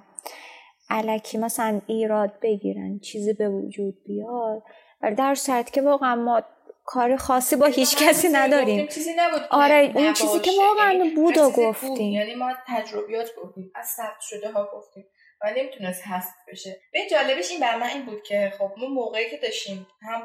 علکی 0.89 1.37
مثلا 1.37 1.81
ایراد 1.87 2.33
بگیرن 2.41 2.99
چیزی 2.99 3.33
به 3.33 3.49
وجود 3.49 3.95
بیاد. 4.05 4.63
ولی 5.01 5.15
در 5.15 5.35
صورت 5.35 5.73
که 5.73 5.81
واقعا 5.81 6.15
ما 6.15 6.43
کار 6.85 7.15
خاصی 7.15 7.55
با 7.55 7.65
هیچ 7.65 7.97
کسی 7.97 8.29
نداریم. 8.29 8.87
چیزی 8.87 9.13
نبود. 9.17 9.41
آره 9.51 9.91
اون 9.95 10.13
چیزی 10.13 10.39
که 10.39 10.51
واقعا 10.59 11.11
بود 11.15 11.37
و 11.37 11.49
گفتیم. 11.49 12.13
یعنی 12.13 12.35
ما 12.35 12.53
تجربیات 12.67 13.29
گفتیم 13.43 13.71
از 13.75 13.85
ثبت 13.87 14.21
شده 14.21 14.51
ها 14.51 14.69
گفتیم. 14.75 15.05
و 15.41 15.51
نمی‌تونست 15.57 16.07
حذف 16.07 16.33
بشه. 16.51 16.81
به 16.93 16.99
جالبش 17.11 17.51
این 17.51 17.59
بر 17.59 17.77
من 17.77 17.87
این 17.87 18.05
بود 18.05 18.23
که 18.23 18.53
خب 18.59 18.71
ما 18.77 18.87
موقعی 18.87 19.29
که 19.29 19.37
داشتیم 19.37 19.87
هم 20.01 20.21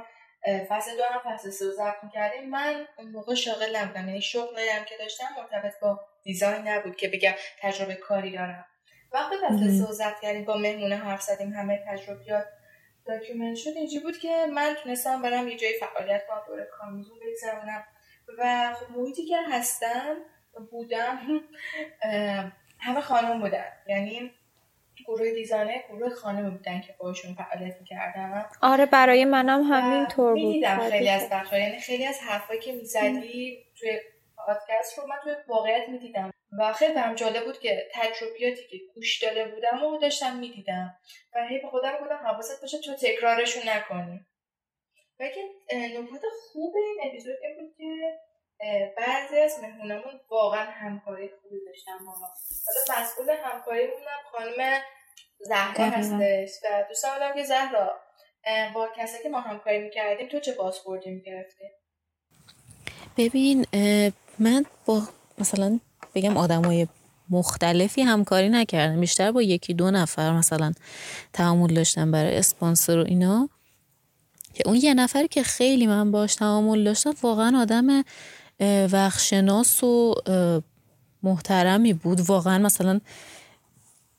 فصل 0.68 0.96
دو 0.96 1.02
هم 1.04 1.34
فصل 1.34 1.50
سه 1.50 1.70
ضبط 1.70 2.04
می‌کردیم. 2.04 2.50
من 2.50 2.86
اون 2.98 3.08
موقع 3.08 3.34
شاغل 3.34 3.76
نبودم 3.76 4.08
یعنی 4.08 4.22
شغلی 4.22 4.68
هم 4.68 4.84
که 4.84 4.94
داشتم 4.98 5.24
مرتبط 5.36 5.80
با 5.80 6.00
design 6.22 6.68
نبود 6.68 6.96
که 6.96 7.08
بگم 7.08 7.32
تجربه 7.60 7.94
کاری 7.94 8.32
دارم. 8.32 8.66
وقتی 9.12 9.36
فصل 9.36 9.84
سه 9.84 9.92
ضبط 9.92 10.20
کردیم 10.20 10.44
با 10.44 10.56
مهمونه 10.56 10.96
حرف 10.96 11.22
زدیم 11.22 11.52
همه 11.52 11.84
تجربیات 11.88 12.46
document 13.06 13.56
شد. 13.56 13.70
اینجوری 13.76 14.04
بود 14.04 14.18
که 14.18 14.46
من 14.54 14.76
تونستم 14.82 15.22
برم 15.22 15.48
یه 15.48 15.56
جای 15.56 15.74
فعالیت 15.80 16.26
کنم 16.26 16.42
دوره 16.46 16.68
کارآموزی 16.78 17.18
بگذرونم 17.18 17.84
و 18.38 18.74
خب 18.74 18.98
محیطی 18.98 19.26
که 19.26 19.36
هستم 19.50 20.16
بودم 20.70 21.18
همه 22.86 23.00
خانم 23.00 23.40
بودن. 23.40 23.72
یعنی 23.86 24.32
گروه 25.08 25.30
design 25.30 25.76
ه 25.76 25.84
گروه 25.88 26.10
خانم 26.14 26.50
بودن 26.50 26.80
که 26.80 26.94
باشون 26.98 27.34
فعالیت 27.34 27.76
می‌کردم. 27.80 28.50
آره 28.62 28.86
برای 28.86 29.24
منم 29.24 29.62
همین 29.62 30.06
طور 30.06 30.32
بود. 30.32 30.42
می‌دیدم 30.42 30.90
خیلی 30.90 31.08
از 31.08 31.28
بخشا 31.30 31.58
یعنی 31.58 31.78
خیلی 31.78 32.06
از 32.06 32.20
حرفایی 32.20 32.60
که 32.60 32.72
می‌زدی 32.72 33.64
توی 33.80 34.00
پادکست 34.36 34.98
رو 34.98 35.06
من 35.06 35.16
توی 35.24 35.34
واقعیت 35.48 35.88
می‌دیدم. 35.88 36.30
و 36.58 36.72
خیلی 36.72 36.94
برم 36.94 37.14
جالب 37.14 37.44
بود 37.44 37.58
که 37.58 37.88
تجربیاتی 37.94 38.66
که 38.70 38.76
گوش 38.94 39.22
داده 39.22 39.48
بودم 39.48 39.84
و 39.84 39.98
داشتم 39.98 40.36
می‌دیدم. 40.36 40.96
و 41.34 41.46
هی 41.46 41.58
به 41.58 41.68
خودم 41.68 41.96
بودم 42.00 42.20
حواست 42.24 42.60
باشه 42.60 42.78
تو 42.78 42.94
تکرارشون 42.94 43.62
نکنی. 43.68 44.20
و 45.20 45.28
که 45.28 45.40
نکات 45.76 46.22
خوب 46.52 46.74
این 46.76 46.98
اپیزود 47.04 47.36
این 47.42 47.56
بود 47.60 47.74
که 47.76 48.18
بعضی 48.96 49.38
از 49.38 49.62
مهمونمون 49.62 50.20
واقعا 50.30 50.64
همکاری 50.64 51.30
خوبی 51.42 51.56
داشتن 51.66 51.98
با 51.98 52.12
ما. 52.12 52.28
حالا 52.66 53.00
مسئول 53.00 53.30
همکاری 53.30 53.86
بودم 53.86 54.20
خانم 54.32 54.80
زهرا 55.40 55.84
هستش 55.84 56.50
و 56.64 56.84
دوستان 56.88 57.10
بودم 57.14 57.34
که 57.34 57.44
زهرا 57.44 57.90
با 58.74 58.88
کسی 58.98 59.22
که 59.22 59.28
ما 59.28 59.40
همکاری 59.40 59.78
می‌کردیم 59.78 60.28
تو 60.28 60.40
چه 60.40 60.52
بازخوردی 60.52 61.10
می‌گرفتی 61.10 61.64
ببین 63.16 63.66
من 64.38 64.64
با 64.86 65.02
مثلا 65.38 65.80
بگم 66.14 66.36
آدمای 66.36 66.86
مختلفی 67.30 68.02
همکاری 68.02 68.48
نکردم. 68.48 69.00
بیشتر 69.00 69.32
با 69.32 69.42
یکی 69.42 69.74
دو 69.74 69.90
نفر 69.90 70.32
مثلا 70.32 70.72
تعامل 71.32 71.74
داشتم 71.74 72.10
برای 72.10 72.36
اسپانسر 72.36 72.98
و 72.98 73.04
اینا. 73.04 73.48
که 74.54 74.62
اون 74.66 74.76
یه 74.76 74.94
نفری 74.94 75.28
که 75.28 75.42
خیلی 75.42 75.86
من 75.86 76.10
باش 76.10 76.34
تعامل 76.34 76.84
داشتم 76.84 77.14
واقعا 77.22 77.60
آدم 77.60 78.04
وقتشناس 78.92 79.84
و 79.84 80.14
محترمی 81.22 81.92
بود. 81.92 82.20
واقعا 82.20 82.58
مثلا 82.58 83.00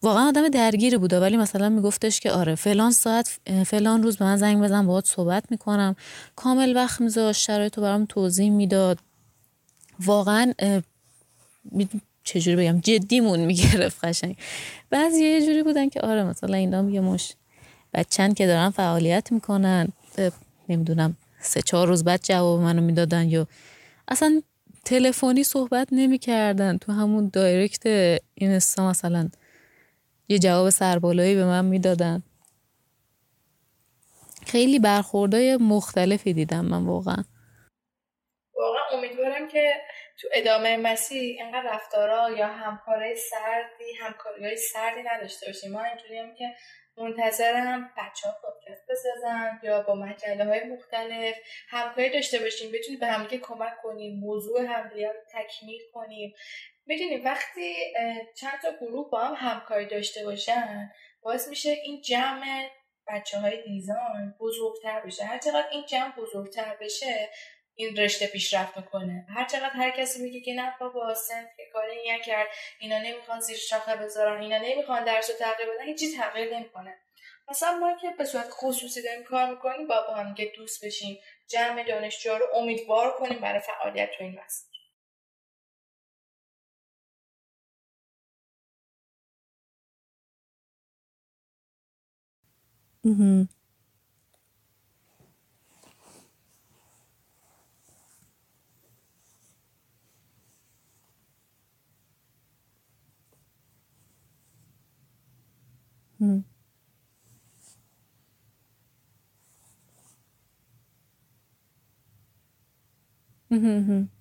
واقعا 0.01 0.27
آدم 0.27 0.47
درگیری 0.49 0.97
بوده. 0.97 1.19
ولی 1.19 1.37
مثلا 1.37 1.69
میگفتش 1.69 2.19
که 2.19 2.31
آره 2.31 2.55
فلان 2.55 2.91
ساعت 2.91 3.39
فلان 3.65 4.03
روز 4.03 4.17
به 4.17 4.25
من 4.25 4.37
زنگ 4.37 4.63
بزن 4.63 4.85
باهات 4.87 5.07
صحبت 5.07 5.43
می‌کنم. 5.51 5.95
کامل 6.35 6.75
وقت 6.75 7.01
میذاشت 7.01 7.41
شرایط 7.41 7.77
رو 7.77 7.83
برام 7.83 8.05
توضیح 8.05 8.49
می‌داد. 8.49 8.99
واقعا 9.99 10.53
چجوری 12.23 12.57
بگم؟ 12.57 12.79
جدیمون 12.79 13.39
می‌گرفت 13.39 14.05
قشنگ. 14.05 14.37
بعضی 14.89 15.23
یه 15.23 15.45
جوری 15.45 15.63
بودن 15.63 15.89
که 15.89 16.01
آره 16.01 16.23
مثلا 16.23 16.57
اینا 16.57 16.89
یه 16.89 17.01
مش 17.01 17.33
بچن 17.93 18.33
که 18.33 18.47
دارن 18.47 18.69
فعالیت 18.69 19.31
می‌کنن. 19.31 19.87
نمی‌دونم 20.69 21.17
سه 21.41 21.61
چهار 21.61 21.87
روز 21.87 22.03
بعد 22.03 22.19
جواب 22.23 22.59
منو 22.59 22.81
می‌دادن 22.81 23.29
یا 23.29 23.47
اصلا 24.07 24.41
تلفنی 24.85 25.43
صحبت 25.43 25.87
نمی‌کردن. 25.91 26.77
تو 26.77 26.91
همون 26.91 27.29
دایرکت 27.33 27.81
اینستا 28.33 28.89
مثلا. 28.89 29.29
یه 30.29 30.39
جواب 30.39 30.69
سربالایی 30.69 31.35
به 31.35 31.45
من 31.45 31.65
می‌دادن. 31.65 32.23
خیلی 34.47 34.79
برخوردهای 34.79 35.57
مختلفی 35.57 36.33
دیدم 36.33 36.65
من 36.65 36.85
واقعا. 36.85 37.23
واقعا 38.53 38.81
امیدوارم 38.97 39.47
که 39.47 39.73
تو 40.21 40.27
ادامه 40.33 40.77
مسیر 40.77 41.41
اینقدر 41.41 41.69
رفتارا 41.73 42.29
یا 42.37 42.47
همکاری 42.47 43.15
سردی 43.15 43.93
همکاری 43.99 44.45
های 44.45 44.57
سردی 44.57 45.03
نداشته 45.03 45.45
باشیم. 45.45 45.71
ما 45.71 45.83
اینجوری 45.83 46.35
که 46.37 46.55
منتظرم 46.97 47.89
بچه 47.97 48.29
ها 48.29 48.35
پادکست 48.41 48.83
بسازن 48.89 49.59
یا 49.63 49.81
با 49.81 49.95
مجله 49.95 50.45
های 50.45 50.63
مختلف 50.63 51.35
همکاری 51.69 52.09
داشته 52.09 52.39
باشیم. 52.39 52.71
بتونیم 52.71 52.99
به 52.99 53.07
همدیگه 53.07 53.37
کمک 53.37 53.73
کنیم 53.83 54.19
موضوع 54.19 54.61
همدیگه 54.61 55.07
رو 55.07 55.19
تکمیل 55.33 55.81
کنیم. 55.93 56.33
می‌دونیم 56.89 57.25
وقتی 57.25 57.75
چند 58.35 58.61
تا 58.61 58.71
گروه 58.71 59.09
با 59.09 59.19
هم 59.19 59.49
همکاری 59.49 59.85
داشته 59.85 60.25
باشن 60.25 60.91
باعث 61.21 61.47
میشه 61.47 61.69
این 61.69 62.01
جمع 62.01 62.69
بچه 63.07 63.39
های 63.39 63.61
دیزاین 63.63 64.33
بزرگتر 64.39 64.99
بشه. 64.99 65.23
هر 65.23 65.37
چقدر 65.37 65.67
این 65.71 65.85
جمع 65.85 66.15
بزرگتر 66.15 66.75
بشه 66.81 67.29
این 67.75 67.95
رشته 67.95 68.27
پیشرفت 68.27 68.77
می‌کنه. 68.77 69.25
هر 69.35 69.45
چقدر 69.45 69.69
هر 69.69 69.91
کسی 69.91 70.23
میگه 70.23 70.41
که 70.41 70.53
نه 70.53 70.73
بابا 70.79 71.13
سنت 71.13 71.49
که 71.57 71.63
کاری 71.73 72.11
نکرد 72.11 72.47
اینا 72.79 72.99
نمی‌خوان 72.99 73.39
زیر 73.39 73.57
شاخه 73.57 73.95
بذارن 73.95 74.41
اینا 74.41 74.57
نمی‌خوان 74.57 75.03
درس 75.03 75.29
و 75.29 75.33
تغییر 75.33 75.69
بدن 75.69 75.85
هیچی 75.85 76.17
تغییر 76.17 76.55
نمی‌کنه. 76.55 76.97
مثلا 77.49 77.77
ما 77.77 77.97
که 78.01 78.09
به 78.17 78.25
صورت 78.25 78.47
خصوصی 78.49 79.01
داریم 79.01 79.23
کار 79.23 79.49
می‌کنیم 79.49 79.87
با 79.87 80.01
با 80.07 80.13
هم 80.13 80.35
دوست 80.55 80.85
بشیم 80.85 81.19
جمع 81.49 81.83
دانشجو 81.83 82.37
رو 82.37 82.45
امیدوار 82.53 83.11
کنیم 83.11 83.39
برای 83.39 83.59
فعالیت 83.59 84.11
تو 84.11 84.23
این 84.23 84.39
مسیر 84.45 84.78
Mm-hmm. 93.05 93.43
Mm-hmm. 106.21 106.39
mm-hmm. 113.51 114.18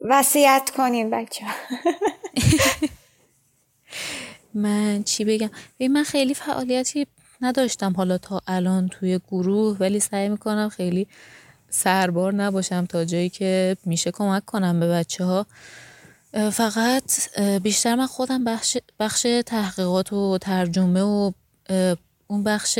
وصیت 0.00 0.70
کنین 0.76 1.10
بچه 1.10 1.46
من 4.54 5.02
چی 5.02 5.24
بگم؟ 5.24 5.50
من 5.90 6.02
خیلی 6.02 6.34
فعالیتی 6.34 7.06
نداشتم 7.40 7.92
حالا 7.96 8.18
تا 8.18 8.40
الان 8.46 8.88
توی 8.88 9.20
گروه 9.28 9.76
ولی 9.80 10.00
سعی 10.00 10.28
می‌کنم 10.28 10.68
خیلی 10.68 11.06
سربار 11.70 12.34
نباشم 12.34 12.86
تا 12.86 13.04
جایی 13.04 13.28
که 13.28 13.76
میشه 13.84 14.10
کمک 14.10 14.44
کنم 14.44 14.80
به 14.80 14.88
بچه 14.88 15.24
ها 15.24 15.46
فقط 16.52 17.12
بیشتر 17.62 17.94
من 17.94 18.06
خودم 18.06 18.44
بخش, 18.44 18.76
بخش 19.00 19.26
تحقیقات 19.46 20.12
و 20.12 20.38
ترجمه 20.38 21.02
و 21.02 21.32
اون 22.26 22.42
بخش 22.44 22.78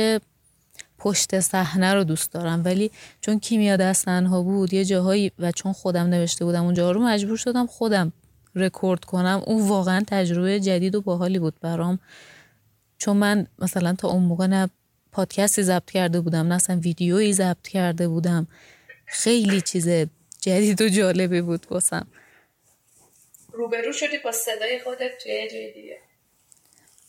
پشت 1.00 1.40
صحنه 1.40 1.94
رو 1.94 2.04
دوست 2.04 2.32
دارم. 2.32 2.62
ولی 2.64 2.90
چون 3.20 3.40
کیمیا 3.40 3.76
دستنها 3.76 4.42
بود 4.42 4.72
یه 4.72 4.84
جاهایی 4.84 5.32
و 5.38 5.52
چون 5.52 5.72
خودم 5.72 6.06
نوشته 6.06 6.44
بودم 6.44 6.64
اونجا 6.64 6.90
رو 6.90 7.00
مجبور 7.00 7.36
شدم 7.36 7.66
خودم 7.66 8.12
رکورد 8.54 9.04
کنم. 9.04 9.42
اون 9.46 9.68
واقعا 9.68 10.04
تجربه 10.06 10.60
جدید 10.60 10.94
و 10.94 11.00
باحالی 11.00 11.38
بود 11.38 11.54
برام. 11.60 11.98
چون 12.98 13.16
من 13.16 13.46
مثلا 13.58 13.94
تا 13.94 14.08
اون 14.08 14.22
موقع 14.22 14.46
نه 14.46 14.70
پادکستی 15.12 15.62
ضبط 15.62 15.90
کرده 15.90 16.20
بودم 16.20 16.46
نه 16.46 16.54
اصلا 16.54 16.76
ویدیویی 16.76 17.32
ضبط 17.32 17.68
کرده 17.68 18.08
بودم. 18.08 18.46
خیلی 19.06 19.60
چیز 19.60 19.88
جدید 20.40 20.82
و 20.82 20.88
جالبی 20.88 21.40
بود 21.40 21.66
واسم. 21.70 22.06
روبرو 23.52 23.92
شدی 23.92 24.18
با 24.24 24.32
صدای 24.32 24.80
خودت 24.84 25.10
توی 25.22 25.48
جای 25.52 25.72
دیگه. 25.72 25.98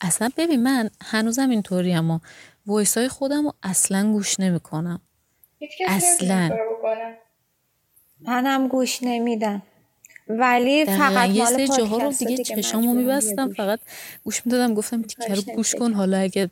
اصلا 0.01 0.29
ببین 0.37 0.63
من 0.63 0.89
هنوزم 1.01 1.49
اینطوری 1.49 1.93
اما. 1.93 2.21
وایس 2.65 2.97
های 2.97 3.07
خودم 3.07 3.43
رو 3.43 3.53
اصلا 3.63 4.11
گوش 4.11 4.39
نمی 4.39 4.59
کنم 4.59 5.01
اصلا. 5.87 6.49
منم 8.21 8.67
گوش 8.67 9.03
نمیدم. 9.03 9.61
ولی 10.27 10.85
فقط 10.85 11.29
یه 11.29 11.45
سری 11.45 11.67
جاها 11.67 11.97
رو 11.97 12.11
دیگه 12.11 12.43
چشامو 12.43 12.93
میبستم 12.93 13.53
فقط 13.53 13.79
گوش 14.23 14.45
می‌دادم 14.45 14.73
گفتم 14.73 15.01
تیکه 15.01 15.33
رو 15.33 15.41
گوش 15.41 15.75
کن 15.75 15.93
حالا 15.93 16.17
اگه 16.17 16.49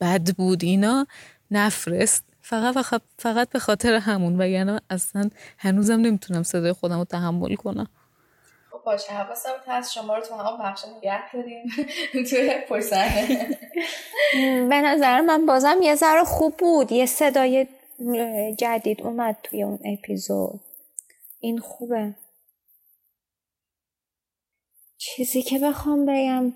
بد 0.00 0.34
بود 0.34 0.64
اینا 0.64 1.06
نفرست. 1.50 2.24
فقط 2.42 3.02
فقط 3.18 3.48
به 3.48 3.58
خاطر 3.58 3.94
همون 3.94 4.38
وگرنه 4.38 4.80
اصلا 4.90 5.30
هنوزم 5.58 6.00
نمی‌تونم 6.00 6.42
صدای 6.42 6.72
خودم 6.72 6.98
رو 6.98 7.04
تحمل 7.04 7.54
کنم. 7.54 7.86
خب 8.80 8.86
باشه 8.86 9.12
حواسم 9.12 9.54
هست 9.66 9.92
شما 9.92 10.16
رو 10.16 10.22
تو 10.22 10.34
هم 10.34 10.58
بخش 10.58 10.84
نگه 10.84 11.32
داریم. 11.32 11.64
توی 12.30 12.54
پرسنه 12.68 13.58
به 14.68 14.80
نظر 14.80 15.20
من 15.20 15.46
بازم 15.46 15.78
یه 15.82 15.94
ذره 15.94 16.24
خوب 16.24 16.56
بود. 16.56 16.92
یه 16.92 17.06
صدای 17.06 17.66
جدید 18.58 19.02
اومد 19.02 19.36
توی 19.42 19.62
اون 19.62 19.78
اپیزود. 19.84 20.60
این 21.40 21.58
خوبه. 21.58 22.14
چیزی 24.98 25.42
که 25.42 25.58
بخوام 25.58 26.06
بگم 26.06 26.52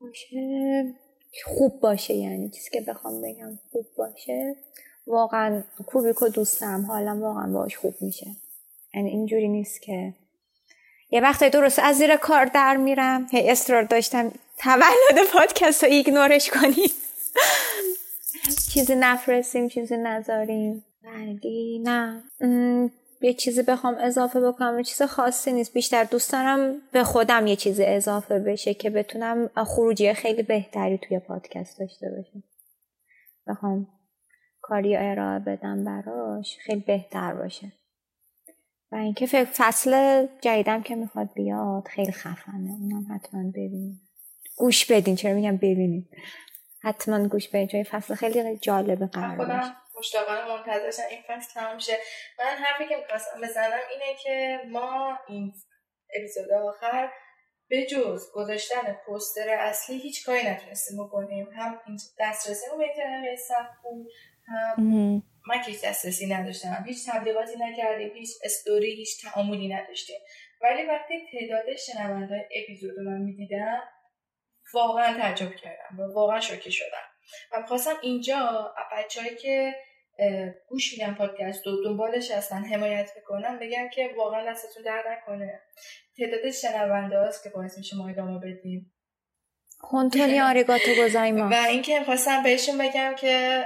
باشه 0.00 0.94
خوب 1.44 1.80
باشه 1.80 2.14
یعنی 2.14 2.50
چیزی 2.50 2.70
که 2.70 2.80
بخوام 2.80 3.22
بگم 3.22 3.58
خوب 3.72 3.86
باشه. 3.96 4.56
واقعا 5.06 5.62
کوبیکو 5.86 6.28
دوستم 6.28 6.84
حالم 6.86 7.22
واقعا 7.22 7.52
باش 7.52 7.76
خوب 7.76 7.94
میشه. 8.00 8.26
یعنی 8.94 9.10
اینجوری 9.10 9.48
نیست 9.48 9.82
که 9.82 10.14
یه 11.10 11.20
وقت 11.20 11.44
درست 11.44 11.78
از 11.78 11.96
زیر 11.96 12.16
کار 12.16 12.44
در 12.44 12.76
میرم. 12.76 13.26
هی 13.30 13.50
اصرار 13.50 13.82
داشتم 13.82 14.32
تولد 14.58 15.26
پادکست 15.32 15.84
رو 15.84 15.90
ایگنورش 15.90 16.50
کنیم. 16.50 16.90
چیزی 18.72 18.94
نفرستیم 18.94 19.68
چیزی 19.68 19.96
نذاریم. 19.96 20.84
ولی 21.02 21.78
نه. 21.84 22.22
یه 23.20 23.34
چیزی 23.34 23.62
بخوام 23.62 23.96
اضافه 24.00 24.40
بکنم. 24.40 24.82
چیز 24.82 25.02
خاصی 25.02 25.52
نیست. 25.52 25.72
بیشتر 25.72 26.04
دوست 26.04 26.32
دارم 26.32 26.74
به 26.92 27.04
خودم 27.04 27.46
یه 27.46 27.56
چیزی 27.56 27.84
اضافه 27.84 28.38
بشه 28.38 28.74
که 28.74 28.90
بتونم 28.90 29.50
خروجی 29.66 30.14
خیلی 30.14 30.42
بهتری 30.42 30.98
توی 30.98 31.18
پادکست 31.18 31.78
داشته 31.78 32.10
باشم. 32.10 32.42
بخوام 33.46 33.86
کاری 34.60 34.96
ارائه 34.96 35.38
بدم 35.38 35.84
براش 35.84 36.56
خیلی 36.66 36.84
بهتر 36.86 37.34
باشه. 37.34 37.72
و 38.92 38.96
اینکه 38.96 39.26
فصل 39.44 40.26
جدیدم 40.40 40.82
که 40.82 40.94
می‌خواد 40.94 41.32
بیاد 41.34 41.88
خیلی 41.88 42.12
خفنه. 42.12 42.70
اونم 42.80 43.06
حتما 43.14 43.50
ببینید 43.50 44.00
گوش 44.56 44.92
بدین 44.92 45.16
چرا 45.16 45.34
میگم 45.34 45.56
ببینید 45.56 46.08
حتما 46.82 47.28
گوش 47.28 47.48
بدین 47.48 47.66
چون 47.66 47.82
فصل 47.82 48.14
خیلی 48.14 48.58
جالبه 48.58 49.06
قرار 49.06 49.36
خودم 49.36 49.76
مشتاقانه 49.98 50.48
منتظرشم 50.48 51.02
این 51.10 51.20
فصل 51.28 51.60
تمام 51.60 51.78
شه. 51.78 51.92
من 52.38 52.64
حرفی 52.64 52.88
که 52.88 52.96
می‌خواستم 52.96 53.40
بزنم 53.42 53.80
اینه 53.90 54.18
که 54.22 54.60
ما 54.70 55.18
این 55.28 55.52
اپیزود 56.16 56.52
آخر 56.52 57.10
به 57.68 57.86
جز 57.86 58.22
گذاشتن 58.34 58.96
پوستر 59.06 59.48
اصلی 59.48 59.98
هیچ 59.98 60.26
کاری 60.26 60.48
نتونستیم 60.48 61.04
بکنیم. 61.04 61.48
هم 61.56 61.78
دسترسی 62.20 62.66
به 62.78 62.84
اینترنت 62.84 63.38
سخت 63.48 63.82
بود 63.82 64.06
هم 64.46 65.22
من 65.48 65.62
که 65.62 65.72
دسترسی 65.84 66.26
نداشتم 66.26 66.84
هیچ 66.86 67.08
تبلیغاتی 67.08 67.52
نکردیم 67.58 68.12
هیچ 68.14 68.30
استوری 68.44 68.94
هیچ 68.94 69.24
تعاملی 69.24 69.68
نداشتیم. 69.68 70.20
ولی 70.62 70.82
وقتی 70.86 71.14
تعداد 71.32 71.76
شنونده 71.76 72.48
اپیزود 72.62 72.98
من 72.98 73.20
می‌دیدم 73.20 73.82
واقعا 74.74 75.18
تعجب 75.18 75.54
کردم 75.54 75.98
و 76.00 76.14
واقعا 76.14 76.40
شوکه 76.40 76.70
شدم. 76.70 77.08
و 77.52 77.60
می‌خواستم 77.60 77.94
اینجا 78.02 78.74
بچههایی 78.92 79.36
که 79.36 79.74
گوش 80.68 80.92
میدن 80.92 81.14
پادکست 81.14 81.66
و 81.66 81.84
دنبالش 81.84 82.30
هستن 82.30 82.64
حمایت 82.64 83.10
می‌کنن 83.16 83.58
بگم 83.58 83.88
که 83.88 84.10
واقعا 84.16 84.50
دستتون 84.50 84.82
در 84.82 85.04
نکنه. 85.10 85.60
تعداد 86.18 86.50
شنونده 86.50 87.18
هاست 87.18 87.44
که 87.44 87.50
باعث 87.50 87.78
میشه 87.78 87.96
ما 87.96 88.08
ادامه 88.08 88.38
بدیم. 88.38 88.95
کنتونی 89.78 90.40
آریگاتو 90.40 90.94
گوزایما 90.94 91.48
و 91.48 91.54
اینکه 91.54 92.04
خواستم 92.04 92.42
بهشون 92.42 92.78
بگم 92.78 93.14
که 93.14 93.64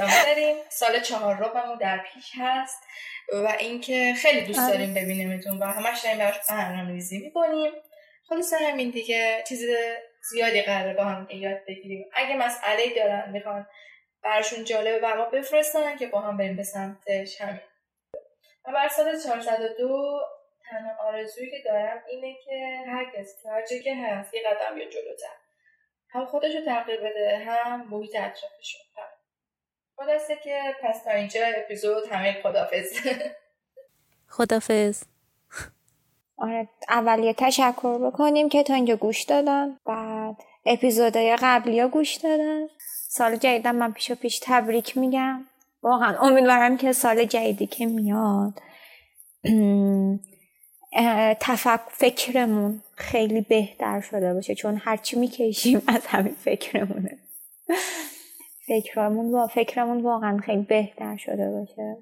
دوست 0.00 0.26
داریم. 0.26 0.56
سال 0.68 1.00
چهار 1.00 1.36
روبمون 1.36 1.78
در 1.78 1.98
پیش 1.98 2.32
هست 2.38 2.82
و 3.32 3.56
اینکه 3.58 4.14
خیلی 4.16 4.40
دوست 4.40 4.58
آره. 4.58 4.72
داریم 4.72 4.94
ببینیمتون 4.94 5.58
و 5.58 5.64
همش 5.64 6.00
داریم 6.00 6.18
براش 6.18 6.36
برنامه 6.48 6.90
ریزی 6.92 7.18
می‌کنیم. 7.18 7.72
خلاصه 8.28 8.56
همین 8.56 8.90
دیگه 8.90 9.44
چیز 9.48 9.60
زیادی 10.30 10.62
قراره 10.62 10.94
با 10.94 11.04
هم 11.04 11.28
یاد 11.30 11.58
بگیریم. 11.68 12.04
اگه 12.12 12.36
مسئله 12.36 12.94
دارن 12.96 13.30
می‌خوان 13.32 13.66
براشون 14.22 14.64
جالبه 14.64 15.00
و 15.02 15.16
ما 15.16 15.24
بفرستن 15.24 15.96
که 15.96 16.06
با 16.06 16.20
هم 16.20 16.36
بریم 16.36 16.56
به 16.56 16.62
سمتش. 16.62 17.40
همین. 17.40 17.60
و 18.66 18.72
بر 18.72 18.88
سال 18.88 19.18
402 19.18 20.20
تنها 20.70 21.08
آرزویی 21.08 21.50
که 21.50 21.56
دارم 21.64 22.02
اینه 22.08 22.36
که 22.44 22.84
هر 22.86 23.04
کسی 23.04 23.42
که 23.42 23.50
هر 23.50 23.66
جایی 23.66 23.82
که 23.82 23.96
هست 23.96 24.34
یه 24.34 24.40
قدم 24.40 24.78
یا 24.78 24.84
جلوتر 24.84 25.36
هم 26.08 26.26
خودش 26.26 26.54
رو 26.54 26.64
تغییر 26.64 27.00
بده 27.00 27.38
هم 27.38 27.88
محیط 27.90 28.16
اطرافشون 28.16 28.80
خلاصه 30.00 30.36
که 30.44 30.60
پس 30.82 31.04
تا 31.04 31.10
اینجا 31.10 31.40
اپیزود 31.56 32.12
همه 32.12 32.42
خدافز 32.42 33.00
خدافز 34.28 35.04
آره 36.38 36.68
اول 36.88 37.24
یه 37.24 37.34
تشکر 37.34 37.98
بکنیم 37.98 38.48
که 38.48 38.62
تا 38.62 38.74
اینجا 38.74 38.96
گوش 38.96 39.22
دادن. 39.22 39.76
بعد 39.86 40.36
اپیزودهای 40.66 41.36
قبلی 41.42 41.80
ها 41.80 41.88
گوش 41.88 42.14
دادن. 42.14 42.66
سال 43.08 43.36
جدیدم 43.36 43.76
من 43.76 43.92
پیش 43.92 44.10
و 44.10 44.14
پیش 44.14 44.40
تبریک 44.42 44.96
میگم. 44.96 45.44
واقعا 45.82 46.18
امیدوارم 46.18 46.76
که 46.76 46.92
سال 46.92 47.24
جدیدی 47.24 47.66
که 47.66 47.86
میاد. 47.86 48.60
اه، 50.92 51.34
تفک 51.34 51.80
فکرمون 51.90 52.82
خیلی 52.94 53.40
بهتر 53.40 54.00
شده 54.00 54.34
باشه 54.34 54.54
چون 54.54 54.80
هرچی 54.84 55.18
می‌کشیم 55.18 55.82
از 55.86 56.06
همین 56.06 56.34
فکرمونه. 56.34 57.18
فکرمون 58.66 59.32
با 59.32 59.46
فکرمون 59.46 60.02
واقعا 60.02 60.38
خیلی 60.38 60.62
بهتر 60.62 61.16
شده 61.16 61.50
باشه. 61.50 61.96